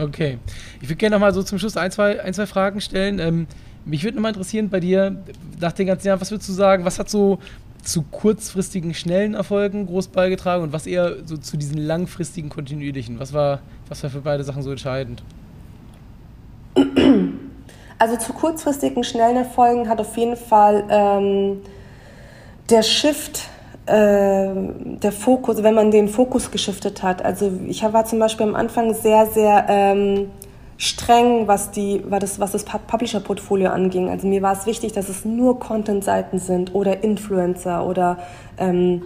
Okay. 0.00 0.38
Ich 0.80 0.88
würde 0.88 0.96
gerne 0.96 1.16
noch 1.16 1.20
mal 1.20 1.34
so 1.34 1.42
zum 1.42 1.58
Schluss 1.58 1.76
ein, 1.76 1.90
zwei, 1.90 2.22
ein, 2.22 2.34
zwei 2.34 2.46
Fragen 2.46 2.80
stellen. 2.80 3.18
Ähm, 3.18 3.46
mich 3.84 4.04
würde 4.04 4.16
noch 4.16 4.22
mal 4.22 4.28
interessieren 4.28 4.70
bei 4.70 4.80
dir, 4.80 5.16
nach 5.60 5.72
den 5.72 5.86
ganzen 5.86 6.06
Jahren, 6.06 6.20
was 6.20 6.30
würdest 6.30 6.48
du 6.48 6.52
sagen, 6.52 6.84
was 6.84 6.98
hat 6.98 7.10
so 7.10 7.38
zu 7.82 8.02
kurzfristigen, 8.02 8.94
schnellen 8.94 9.34
Erfolgen 9.34 9.86
groß 9.86 10.08
beigetragen 10.08 10.62
und 10.62 10.72
was 10.72 10.86
eher 10.86 11.16
so 11.26 11.36
zu 11.36 11.56
diesen 11.56 11.78
langfristigen, 11.78 12.48
kontinuierlichen? 12.48 13.18
Was 13.18 13.32
war, 13.32 13.60
was 13.88 14.02
war 14.02 14.10
für 14.10 14.20
beide 14.20 14.44
Sachen 14.44 14.62
so 14.62 14.70
entscheidend? 14.70 15.22
Also 17.98 18.16
zu 18.16 18.32
kurzfristigen, 18.32 19.04
schnellen 19.04 19.36
Erfolgen 19.36 19.88
hat 19.88 20.00
auf 20.00 20.16
jeden 20.16 20.36
Fall 20.36 20.84
ähm, 20.88 21.60
der 22.70 22.82
Shift 22.82 23.48
der 23.86 25.12
Fokus, 25.12 25.62
wenn 25.62 25.74
man 25.74 25.90
den 25.90 26.08
Fokus 26.08 26.50
geschiftet 26.52 27.02
hat. 27.02 27.24
Also 27.24 27.50
ich 27.66 27.82
war 27.82 28.04
zum 28.04 28.20
Beispiel 28.20 28.46
am 28.46 28.54
Anfang 28.54 28.94
sehr, 28.94 29.26
sehr 29.26 29.66
ähm, 29.68 30.30
streng, 30.76 31.48
was, 31.48 31.72
die, 31.72 32.02
das, 32.08 32.38
was 32.38 32.52
das 32.52 32.64
Publisher-Portfolio 32.64 33.70
anging. 33.70 34.08
Also 34.08 34.28
mir 34.28 34.42
war 34.42 34.52
es 34.52 34.66
wichtig, 34.66 34.92
dass 34.92 35.08
es 35.08 35.24
nur 35.24 35.58
Content-Seiten 35.58 36.38
sind 36.38 36.74
oder 36.74 37.02
Influencer 37.02 37.86
oder 37.86 38.18
ähm, 38.58 39.02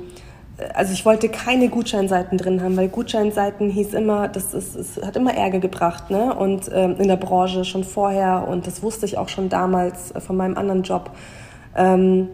also 0.74 0.92
ich 0.92 1.04
wollte 1.04 1.28
keine 1.28 1.68
Gutscheinseiten 1.68 2.38
drin 2.38 2.62
haben, 2.62 2.76
weil 2.76 2.88
Gutscheinseiten 2.88 3.68
hieß 3.68 3.92
immer, 3.92 4.28
das, 4.28 4.54
ist, 4.54 4.74
es 4.74 5.02
hat 5.04 5.16
immer 5.16 5.34
Ärger 5.34 5.58
gebracht, 5.58 6.10
ne? 6.10 6.34
Und 6.34 6.70
ähm, 6.72 6.96
in 6.98 7.08
der 7.08 7.16
Branche 7.16 7.64
schon 7.64 7.84
vorher 7.84 8.46
und 8.48 8.66
das 8.66 8.82
wusste 8.82 9.04
ich 9.04 9.18
auch 9.18 9.28
schon 9.28 9.50
damals 9.50 10.14
von 10.18 10.36
meinem 10.36 10.56
anderen 10.56 10.82
Job. 10.82 11.10
Ähm, 11.76 12.28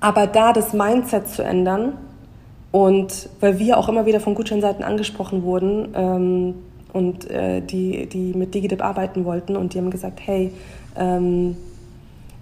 aber 0.00 0.26
da 0.26 0.52
das 0.52 0.72
Mindset 0.72 1.28
zu 1.28 1.42
ändern 1.42 1.94
und 2.70 3.28
weil 3.40 3.58
wir 3.58 3.78
auch 3.78 3.88
immer 3.88 4.06
wieder 4.06 4.20
von 4.20 4.34
Gutscheinseiten 4.34 4.84
angesprochen 4.84 5.42
wurden 5.42 5.88
ähm, 5.94 6.54
und 6.92 7.30
äh, 7.30 7.60
die, 7.60 8.06
die 8.06 8.34
mit 8.34 8.54
DigiDip 8.54 8.82
arbeiten 8.82 9.24
wollten 9.24 9.56
und 9.56 9.74
die 9.74 9.78
haben 9.78 9.90
gesagt, 9.90 10.20
hey, 10.24 10.52
ähm, 10.96 11.56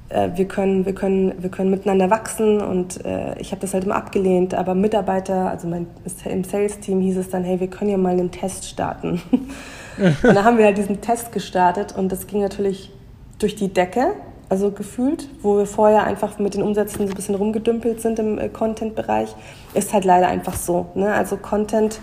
äh, 0.08 0.30
wir, 0.34 0.46
können, 0.46 0.84
wir, 0.84 0.94
können, 0.94 1.34
wir 1.38 1.50
können 1.50 1.70
miteinander 1.70 2.10
wachsen 2.10 2.60
und 2.60 3.04
äh, 3.04 3.38
ich 3.40 3.52
habe 3.52 3.60
das 3.60 3.74
halt 3.74 3.84
immer 3.84 3.96
abgelehnt, 3.96 4.54
aber 4.54 4.74
Mitarbeiter, 4.74 5.50
also 5.50 5.66
mein, 5.68 5.86
im 6.24 6.44
Sales-Team 6.44 7.00
hieß 7.00 7.16
es 7.16 7.30
dann, 7.30 7.44
hey, 7.44 7.60
wir 7.60 7.68
können 7.68 7.90
ja 7.90 7.96
mal 7.96 8.12
einen 8.12 8.30
Test 8.30 8.68
starten. 8.68 9.20
und 9.30 10.22
dann 10.22 10.44
haben 10.44 10.58
wir 10.58 10.66
halt 10.66 10.78
diesen 10.78 11.00
Test 11.00 11.32
gestartet 11.32 11.96
und 11.96 12.10
das 12.12 12.26
ging 12.26 12.40
natürlich 12.40 12.92
durch 13.38 13.56
die 13.56 13.72
Decke 13.72 14.14
also 14.48 14.70
gefühlt, 14.70 15.28
wo 15.42 15.58
wir 15.58 15.66
vorher 15.66 16.04
einfach 16.04 16.38
mit 16.38 16.54
den 16.54 16.62
Umsätzen 16.62 17.06
so 17.06 17.12
ein 17.12 17.16
bisschen 17.16 17.34
rumgedümpelt 17.34 18.00
sind 18.00 18.18
im 18.18 18.38
äh, 18.38 18.48
Content-Bereich, 18.48 19.34
ist 19.74 19.92
halt 19.92 20.04
leider 20.04 20.28
einfach 20.28 20.54
so. 20.54 20.86
Ne? 20.94 21.12
Also 21.12 21.36
Content 21.36 21.98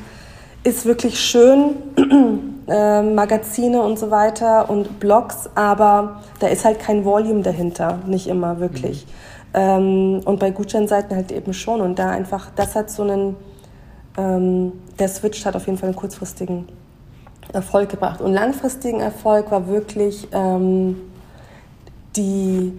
ist 0.64 0.86
wirklich 0.86 1.20
schön, 1.20 1.76
äh, 2.68 3.02
Magazine 3.02 3.82
und 3.82 3.98
so 3.98 4.12
weiter 4.12 4.70
und 4.70 5.00
Blogs, 5.00 5.50
aber 5.56 6.22
da 6.40 6.48
ist 6.48 6.66
halt 6.66 6.80
kein 6.80 7.06
Volume 7.06 7.42
dahinter, 7.42 8.00
nicht 8.08 8.28
immer 8.28 8.60
wirklich. 8.60 9.06
Mhm. 9.06 9.12
Ähm, 9.56 10.22
und 10.26 10.40
bei 10.40 10.52
Gutscheinseiten 10.52 11.16
halt 11.16 11.32
eben 11.32 11.54
schon. 11.54 11.80
Und 11.80 12.00
da 12.00 12.10
einfach, 12.10 12.50
das 12.56 12.76
hat 12.76 12.90
so 12.90 13.04
einen, 13.04 13.36
ähm, 14.18 14.74
der 15.00 15.08
Switch 15.08 15.46
hat 15.46 15.56
auf 15.56 15.68
jeden 15.68 15.78
Fall 15.78 15.90
einen 15.90 15.96
kurzfristigen 15.96 16.68
Erfolg 17.54 17.90
gebracht. 17.90 18.20
Und 18.20 18.34
langfristigen 18.34 19.00
Erfolg 19.00 19.50
war 19.52 19.68
wirklich... 19.68 20.28
Ähm, 20.34 20.98
die 22.16 22.74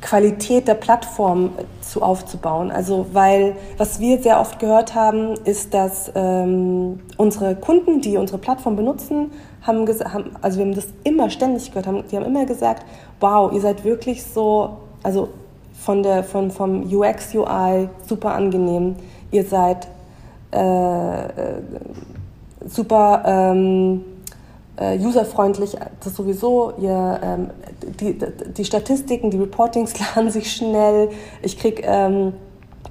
Qualität 0.00 0.68
der 0.68 0.74
Plattform 0.74 1.50
zu 1.80 2.02
aufzubauen. 2.02 2.70
Also 2.70 3.06
weil 3.12 3.56
was 3.78 3.98
wir 3.98 4.22
sehr 4.22 4.40
oft 4.40 4.58
gehört 4.58 4.94
haben, 4.94 5.34
ist, 5.44 5.74
dass 5.74 6.12
ähm, 6.14 7.00
unsere 7.16 7.56
Kunden, 7.56 8.00
die 8.00 8.16
unsere 8.16 8.38
Plattform 8.38 8.76
benutzen, 8.76 9.32
haben, 9.62 9.86
haben 9.88 10.36
also 10.42 10.58
wir 10.58 10.66
haben 10.66 10.74
das 10.74 10.88
immer 11.02 11.30
ständig 11.30 11.70
gehört, 11.70 11.86
haben, 11.86 12.04
die 12.10 12.16
haben 12.16 12.24
immer 12.24 12.46
gesagt, 12.46 12.84
wow, 13.20 13.52
ihr 13.52 13.60
seid 13.60 13.84
wirklich 13.84 14.22
so, 14.22 14.76
also 15.02 15.30
von 15.74 16.02
der 16.02 16.24
von 16.24 16.50
vom 16.50 16.82
UX 16.82 17.34
UI 17.34 17.88
super 18.06 18.34
angenehm, 18.34 18.96
ihr 19.30 19.44
seid 19.44 19.88
äh, 20.52 21.24
äh 21.26 21.62
super 22.68 23.22
ähm, 23.24 24.04
äh, 24.76 24.98
userfreundlich, 24.98 25.76
das 26.02 26.14
sowieso. 26.14 26.72
Ihr, 26.78 27.20
ähm, 27.22 27.50
die, 28.00 28.18
die 28.56 28.64
Statistiken, 28.64 29.30
die 29.30 29.38
Reportings 29.38 29.94
laden 30.16 30.30
sich 30.30 30.52
schnell. 30.52 31.10
Ich 31.42 31.58
kriege 31.58 31.82
ähm, 31.84 32.34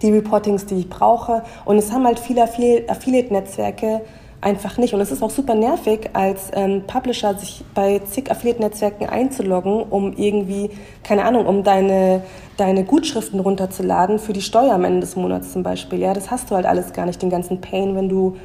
die 0.01 0.11
Reportings, 0.11 0.65
die 0.65 0.75
ich 0.75 0.89
brauche. 0.89 1.43
Und 1.65 1.77
es 1.77 1.91
haben 1.91 2.05
halt 2.05 2.19
viele 2.19 2.43
Affiliate-Netzwerke 2.43 4.01
einfach 4.41 4.77
nicht. 4.77 4.93
Und 4.93 5.01
es 5.01 5.11
ist 5.11 5.23
auch 5.23 5.29
super 5.29 5.55
nervig, 5.55 6.09
als 6.13 6.51
ähm, 6.53 6.83
Publisher 6.85 7.35
sich 7.35 7.63
bei 7.73 7.99
zig 7.99 8.29
Affiliate-Netzwerken 8.29 9.07
einzuloggen, 9.07 9.83
um 9.83 10.13
irgendwie, 10.13 10.69
keine 11.03 11.25
Ahnung, 11.25 11.45
um 11.47 11.63
deine, 11.63 12.21
deine 12.57 12.83
Gutschriften 12.83 13.39
runterzuladen 13.39 14.19
für 14.19 14.33
die 14.33 14.41
Steuer 14.41 14.73
am 14.73 14.83
Ende 14.83 15.01
des 15.01 15.15
Monats 15.15 15.51
zum 15.51 15.63
Beispiel. 15.63 15.99
Ja, 15.99 16.13
das 16.13 16.29
hast 16.29 16.51
du 16.51 16.55
halt 16.55 16.65
alles 16.65 16.93
gar 16.93 17.05
nicht, 17.05 17.21
den 17.21 17.29
ganzen 17.29 17.59
Pain, 17.61 17.95
wenn 17.95 18.07
du 18.07 18.37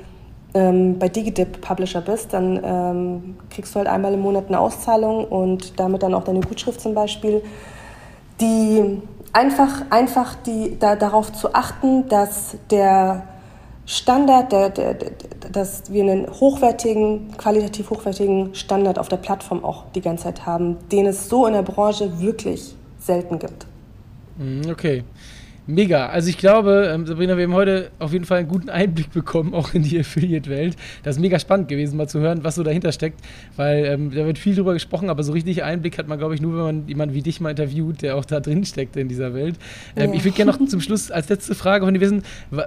ähm, 0.55 0.99
bei 0.99 1.09
Digidip 1.09 1.61
Publisher 1.61 2.01
bist, 2.01 2.33
dann 2.33 2.61
ähm, 2.63 3.37
kriegst 3.51 3.75
du 3.75 3.79
halt 3.79 3.89
einmal 3.89 4.15
im 4.15 4.21
Monat 4.21 4.47
eine 4.49 4.59
Auszahlung 4.59 5.25
und 5.25 5.79
damit 5.79 6.03
dann 6.03 6.15
auch 6.15 6.25
deine 6.25 6.41
Gutschrift 6.41 6.81
zum 6.81 6.95
Beispiel. 6.95 7.43
Die 8.41 9.01
einfach, 9.33 9.83
einfach 9.91 10.35
die, 10.35 10.77
da, 10.79 10.97
darauf 10.97 11.33
zu 11.33 11.55
achten, 11.55 12.09
dass 12.09 12.57
der 12.71 13.25
Standard, 13.87 14.53
der, 14.53 14.71
der, 14.71 14.95
der, 14.95 15.11
dass 15.53 15.93
wir 15.93 16.05
einen 16.05 16.29
hochwertigen, 16.29 17.37
qualitativ 17.37 17.91
hochwertigen 17.91 18.55
Standard 18.55 18.99
auf 18.99 19.09
der 19.09 19.17
Plattform 19.17 19.65
auch 19.65 19.85
die 19.95 20.01
ganze 20.01 20.25
Zeit 20.25 20.47
haben, 20.47 20.77
den 20.93 21.07
es 21.07 21.29
so 21.29 21.47
in 21.47 21.55
der 21.55 21.63
Branche 21.63 22.21
wirklich 22.21 22.75
selten 23.01 23.39
gibt. 23.39 23.67
Mhm, 24.39 24.71
okay. 24.71 25.05
Mega. 25.67 26.07
Also 26.07 26.29
ich 26.29 26.39
glaube, 26.39 26.91
ähm, 26.93 27.07
Sabrina, 27.07 27.37
wir 27.37 27.45
haben 27.45 27.55
heute 27.55 27.91
auf 27.99 28.13
jeden 28.13 28.25
Fall 28.25 28.39
einen 28.39 28.49
guten 28.49 28.71
Einblick 28.71 29.13
bekommen, 29.13 29.55
auch 29.55 29.75
in 29.75 29.83
die 29.83 29.99
Affiliate-Welt. 30.01 30.77
Das 31.03 31.17
ist 31.17 31.21
mega 31.21 31.39
spannend 31.39 31.69
gewesen, 31.69 31.97
mal 31.97 32.09
zu 32.09 32.19
hören, 32.19 32.43
was 32.43 32.57
so 32.57 32.63
dahinter 32.63 32.93
steckt, 32.93 33.21
weil 33.57 33.85
ähm, 33.85 34.11
da 34.11 34.25
wird 34.27 34.39
viel 34.39 34.55
drüber 34.55 34.73
gesprochen, 34.73 35.11
aber 35.11 35.23
so 35.23 35.33
richtig 35.33 35.63
Einblick 35.63 35.99
hat 35.99 36.09
man, 36.09 36.19
glaube 36.19 36.35
ich, 36.35 36.41
nur, 36.41 36.57
wenn 36.57 36.63
man 36.63 36.89
jemanden 36.89 37.15
wie 37.15 37.23
dich 37.23 37.41
mal 37.41 37.51
interviewt, 37.51 38.03
der 38.03 38.17
auch 38.17 38.25
da 38.25 38.41
drin 38.41 38.65
steckt 38.65 38.97
in 38.97 39.09
dieser 39.09 39.35
Welt. 39.35 39.57
Ähm, 39.97 40.11
oh. 40.11 40.15
Ich 40.15 40.25
würde 40.25 40.37
gerne 40.37 40.53
noch 40.53 40.67
zum 40.67 40.81
Schluss 40.81 41.11
als 41.11 41.29
letzte 41.29 41.55
Frage 41.55 41.85
von 41.85 41.95
dir 41.95 42.01
wissen, 42.01 42.23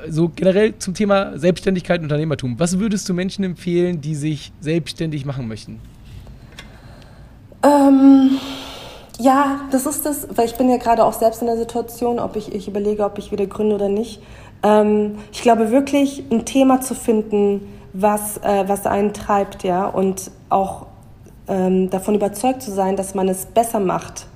so 0.10 0.30
generell 0.30 0.78
zum 0.78 0.94
Thema 0.94 1.38
Selbstständigkeit 1.38 2.00
und 2.00 2.06
Unternehmertum. 2.06 2.60
Was 2.60 2.80
würdest 2.80 3.10
du 3.10 3.14
Menschen 3.14 3.44
empfehlen, 3.44 4.02
die 4.02 4.16
sich 4.16 4.52
selbstständig 4.62 5.26
machen 5.26 5.48
möchten? 5.48 5.80
Ähm... 7.64 8.38
Ja, 9.24 9.62
das 9.72 9.86
ist 9.86 10.06
das, 10.06 10.28
weil 10.36 10.48
ich 10.48 10.56
bin 10.56 10.70
ja 10.70 10.76
gerade 10.76 11.06
auch 11.06 11.14
selbst 11.14 11.40
in 11.40 11.48
der 11.48 11.56
Situation, 11.56 12.20
ob 12.20 12.36
ich, 12.36 12.54
ich 12.54 12.68
überlege, 12.68 13.06
ob 13.06 13.18
ich 13.18 13.32
wieder 13.32 13.46
gründe 13.46 13.76
oder 13.76 13.88
nicht. 13.88 14.22
Ähm, 14.64 15.16
ich 15.32 15.42
glaube 15.42 15.72
wirklich, 15.72 16.26
ein 16.30 16.44
Thema 16.44 16.82
zu 16.82 16.94
finden, 16.94 17.62
was, 17.94 18.40
äh, 18.40 18.66
was 18.68 18.86
einen 18.86 19.14
treibt, 19.14 19.64
ja, 19.64 19.88
und 19.88 20.30
auch 20.50 20.88
ähm, 21.48 21.90
davon 21.90 22.16
überzeugt 22.16 22.64
zu 22.64 22.72
sein, 22.72 22.98
dass 22.98 23.16
man 23.16 23.30
es 23.30 23.46
besser 23.46 23.80
macht, 23.80 24.28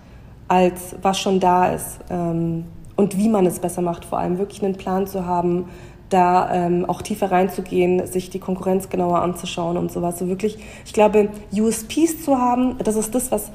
als 0.47 0.95
was 1.01 1.19
schon 1.19 1.41
da 1.41 1.73
ist. 1.73 1.99
Ähm, 2.09 2.63
und 2.95 3.17
wie 3.17 3.27
man 3.27 3.45
es 3.45 3.59
besser 3.59 3.81
macht, 3.81 4.05
vor 4.05 4.19
allem 4.19 4.37
wirklich 4.37 4.63
einen 4.63 4.77
Plan 4.77 5.05
zu 5.05 5.25
haben, 5.25 5.67
da 6.07 6.49
ähm, 6.53 6.85
auch 6.85 7.01
tiefer 7.01 7.29
reinzugehen, 7.29 8.07
sich 8.07 8.29
die 8.29 8.39
Konkurrenz 8.39 8.87
genauer 8.87 9.21
anzuschauen 9.21 9.75
und 9.75 9.91
sowas. 9.91 10.17
So 10.17 10.29
wirklich, 10.29 10.59
ich 10.85 10.93
glaube, 10.93 11.27
USPs 11.51 12.23
zu 12.23 12.37
haben, 12.37 12.77
das 12.81 12.95
ist 12.95 13.13
das, 13.13 13.33
was 13.33 13.51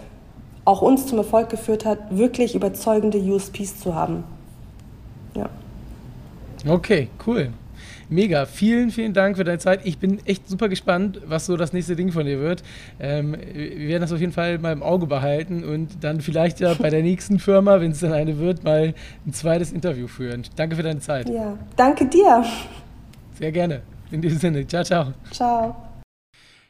auch 0.65 0.83
uns 0.83 1.07
zum 1.07 1.19
Erfolg 1.19 1.49
geführt 1.49 1.85
hat, 1.85 1.99
wirklich 2.11 2.55
überzeugende 2.55 3.19
USPs 3.19 3.81
zu 3.81 3.95
haben. 3.95 4.25
Ja. 5.35 5.49
Okay, 6.67 7.09
cool. 7.27 7.53
Mega, 8.09 8.45
vielen, 8.45 8.91
vielen 8.91 9.15
Dank 9.15 9.39
für 9.39 9.45
deine 9.45 9.59
Zeit. 9.59 9.81
Ich 9.85 9.99
bin 9.99 10.21
echt 10.27 10.47
super 10.47 10.69
gespannt, 10.69 11.23
was 11.27 11.47
so 11.47 11.57
das 11.57 11.73
nächste 11.73 11.97
Ding 11.97 12.13
von 12.13 12.27
dir 12.27 12.41
wird. 12.41 12.63
Ähm, 13.01 13.35
wir 13.55 13.89
werden 13.89 14.03
das 14.03 14.13
auf 14.13 14.21
jeden 14.21 14.33
Fall 14.33 14.59
mal 14.59 14.73
im 14.73 14.83
Auge 14.83 15.07
behalten 15.07 15.65
und 15.65 16.05
dann 16.05 16.21
vielleicht 16.21 16.61
ja 16.61 16.75
bei 16.75 16.91
der 16.91 17.03
nächsten 17.03 17.39
Firma, 17.39 17.81
wenn 17.81 17.93
es 17.93 18.01
dann 18.01 18.13
eine 18.13 18.39
wird, 18.39 18.65
mal 18.65 18.93
ein 19.27 19.33
zweites 19.33 19.73
Interview 19.73 20.09
führen. 20.09 20.43
Danke 20.57 20.77
für 20.77 20.83
deine 20.83 21.01
Zeit. 21.01 21.29
Ja, 21.31 21.57
danke 21.75 22.05
dir. 22.07 22.45
Sehr 23.39 23.51
gerne. 23.51 23.81
In 24.11 24.21
diesem 24.21 24.39
Sinne, 24.39 24.67
ciao, 24.67 24.85
ciao. 24.85 25.07
Ciao. 25.31 25.92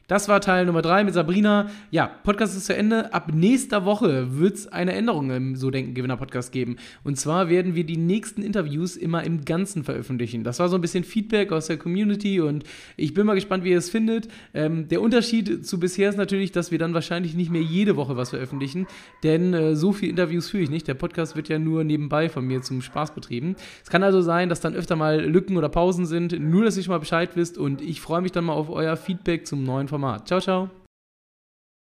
Das 0.09 0.27
war 0.27 0.41
Teil 0.41 0.65
Nummer 0.65 0.81
3 0.81 1.05
mit 1.05 1.13
Sabrina. 1.13 1.69
Ja, 1.89 2.07
Podcast 2.07 2.57
ist 2.57 2.65
zu 2.65 2.75
Ende. 2.75 3.13
Ab 3.13 3.31
nächster 3.33 3.85
Woche 3.85 4.37
wird 4.37 4.55
es 4.55 4.67
eine 4.67 4.91
Änderung 4.91 5.31
im 5.31 5.55
So 5.55 5.71
Denken 5.71 5.93
Gewinner 5.93 6.17
Podcast 6.17 6.51
geben. 6.51 6.75
Und 7.05 7.17
zwar 7.17 7.47
werden 7.47 7.73
wir 7.73 7.85
die 7.85 7.95
nächsten 7.95 8.43
Interviews 8.43 8.97
immer 8.97 9.23
im 9.23 9.45
Ganzen 9.45 9.85
veröffentlichen. 9.85 10.43
Das 10.43 10.59
war 10.59 10.67
so 10.67 10.75
ein 10.75 10.81
bisschen 10.81 11.05
Feedback 11.05 11.53
aus 11.53 11.67
der 11.67 11.77
Community 11.77 12.41
und 12.41 12.65
ich 12.97 13.13
bin 13.13 13.25
mal 13.25 13.35
gespannt, 13.35 13.63
wie 13.63 13.69
ihr 13.69 13.77
es 13.77 13.89
findet. 13.89 14.27
Ähm, 14.53 14.89
der 14.89 15.01
Unterschied 15.01 15.65
zu 15.65 15.79
bisher 15.79 16.09
ist 16.09 16.17
natürlich, 16.17 16.51
dass 16.51 16.69
wir 16.69 16.79
dann 16.79 16.93
wahrscheinlich 16.93 17.33
nicht 17.33 17.49
mehr 17.49 17.61
jede 17.61 17.95
Woche 17.95 18.17
was 18.17 18.31
veröffentlichen, 18.31 18.87
denn 19.23 19.53
äh, 19.53 19.77
so 19.77 19.93
viele 19.93 20.11
Interviews 20.11 20.49
führe 20.49 20.63
ich 20.63 20.69
nicht. 20.69 20.85
Der 20.85 20.95
Podcast 20.95 21.37
wird 21.37 21.47
ja 21.47 21.59
nur 21.59 21.85
nebenbei 21.85 22.27
von 22.27 22.45
mir 22.45 22.61
zum 22.61 22.81
Spaß 22.81 23.15
betrieben. 23.15 23.55
Es 23.81 23.89
kann 23.89 24.03
also 24.03 24.19
sein, 24.19 24.49
dass 24.49 24.59
dann 24.59 24.75
öfter 24.75 24.97
mal 24.97 25.21
Lücken 25.21 25.55
oder 25.55 25.69
Pausen 25.69 26.05
sind. 26.05 26.37
Nur, 26.37 26.65
dass 26.65 26.75
ihr 26.75 26.83
schon 26.83 26.91
mal 26.91 26.99
Bescheid 26.99 27.37
wisst 27.37 27.57
und 27.57 27.81
ich 27.81 28.01
freue 28.01 28.21
mich 28.21 28.33
dann 28.33 28.43
mal 28.43 28.53
auf 28.53 28.69
euer 28.69 28.97
Feedback 28.97 29.47
zum 29.47 29.63
neuen 29.63 29.87
Format. 29.93 30.25
Ciao, 30.25 30.39
ciao. 30.39 30.82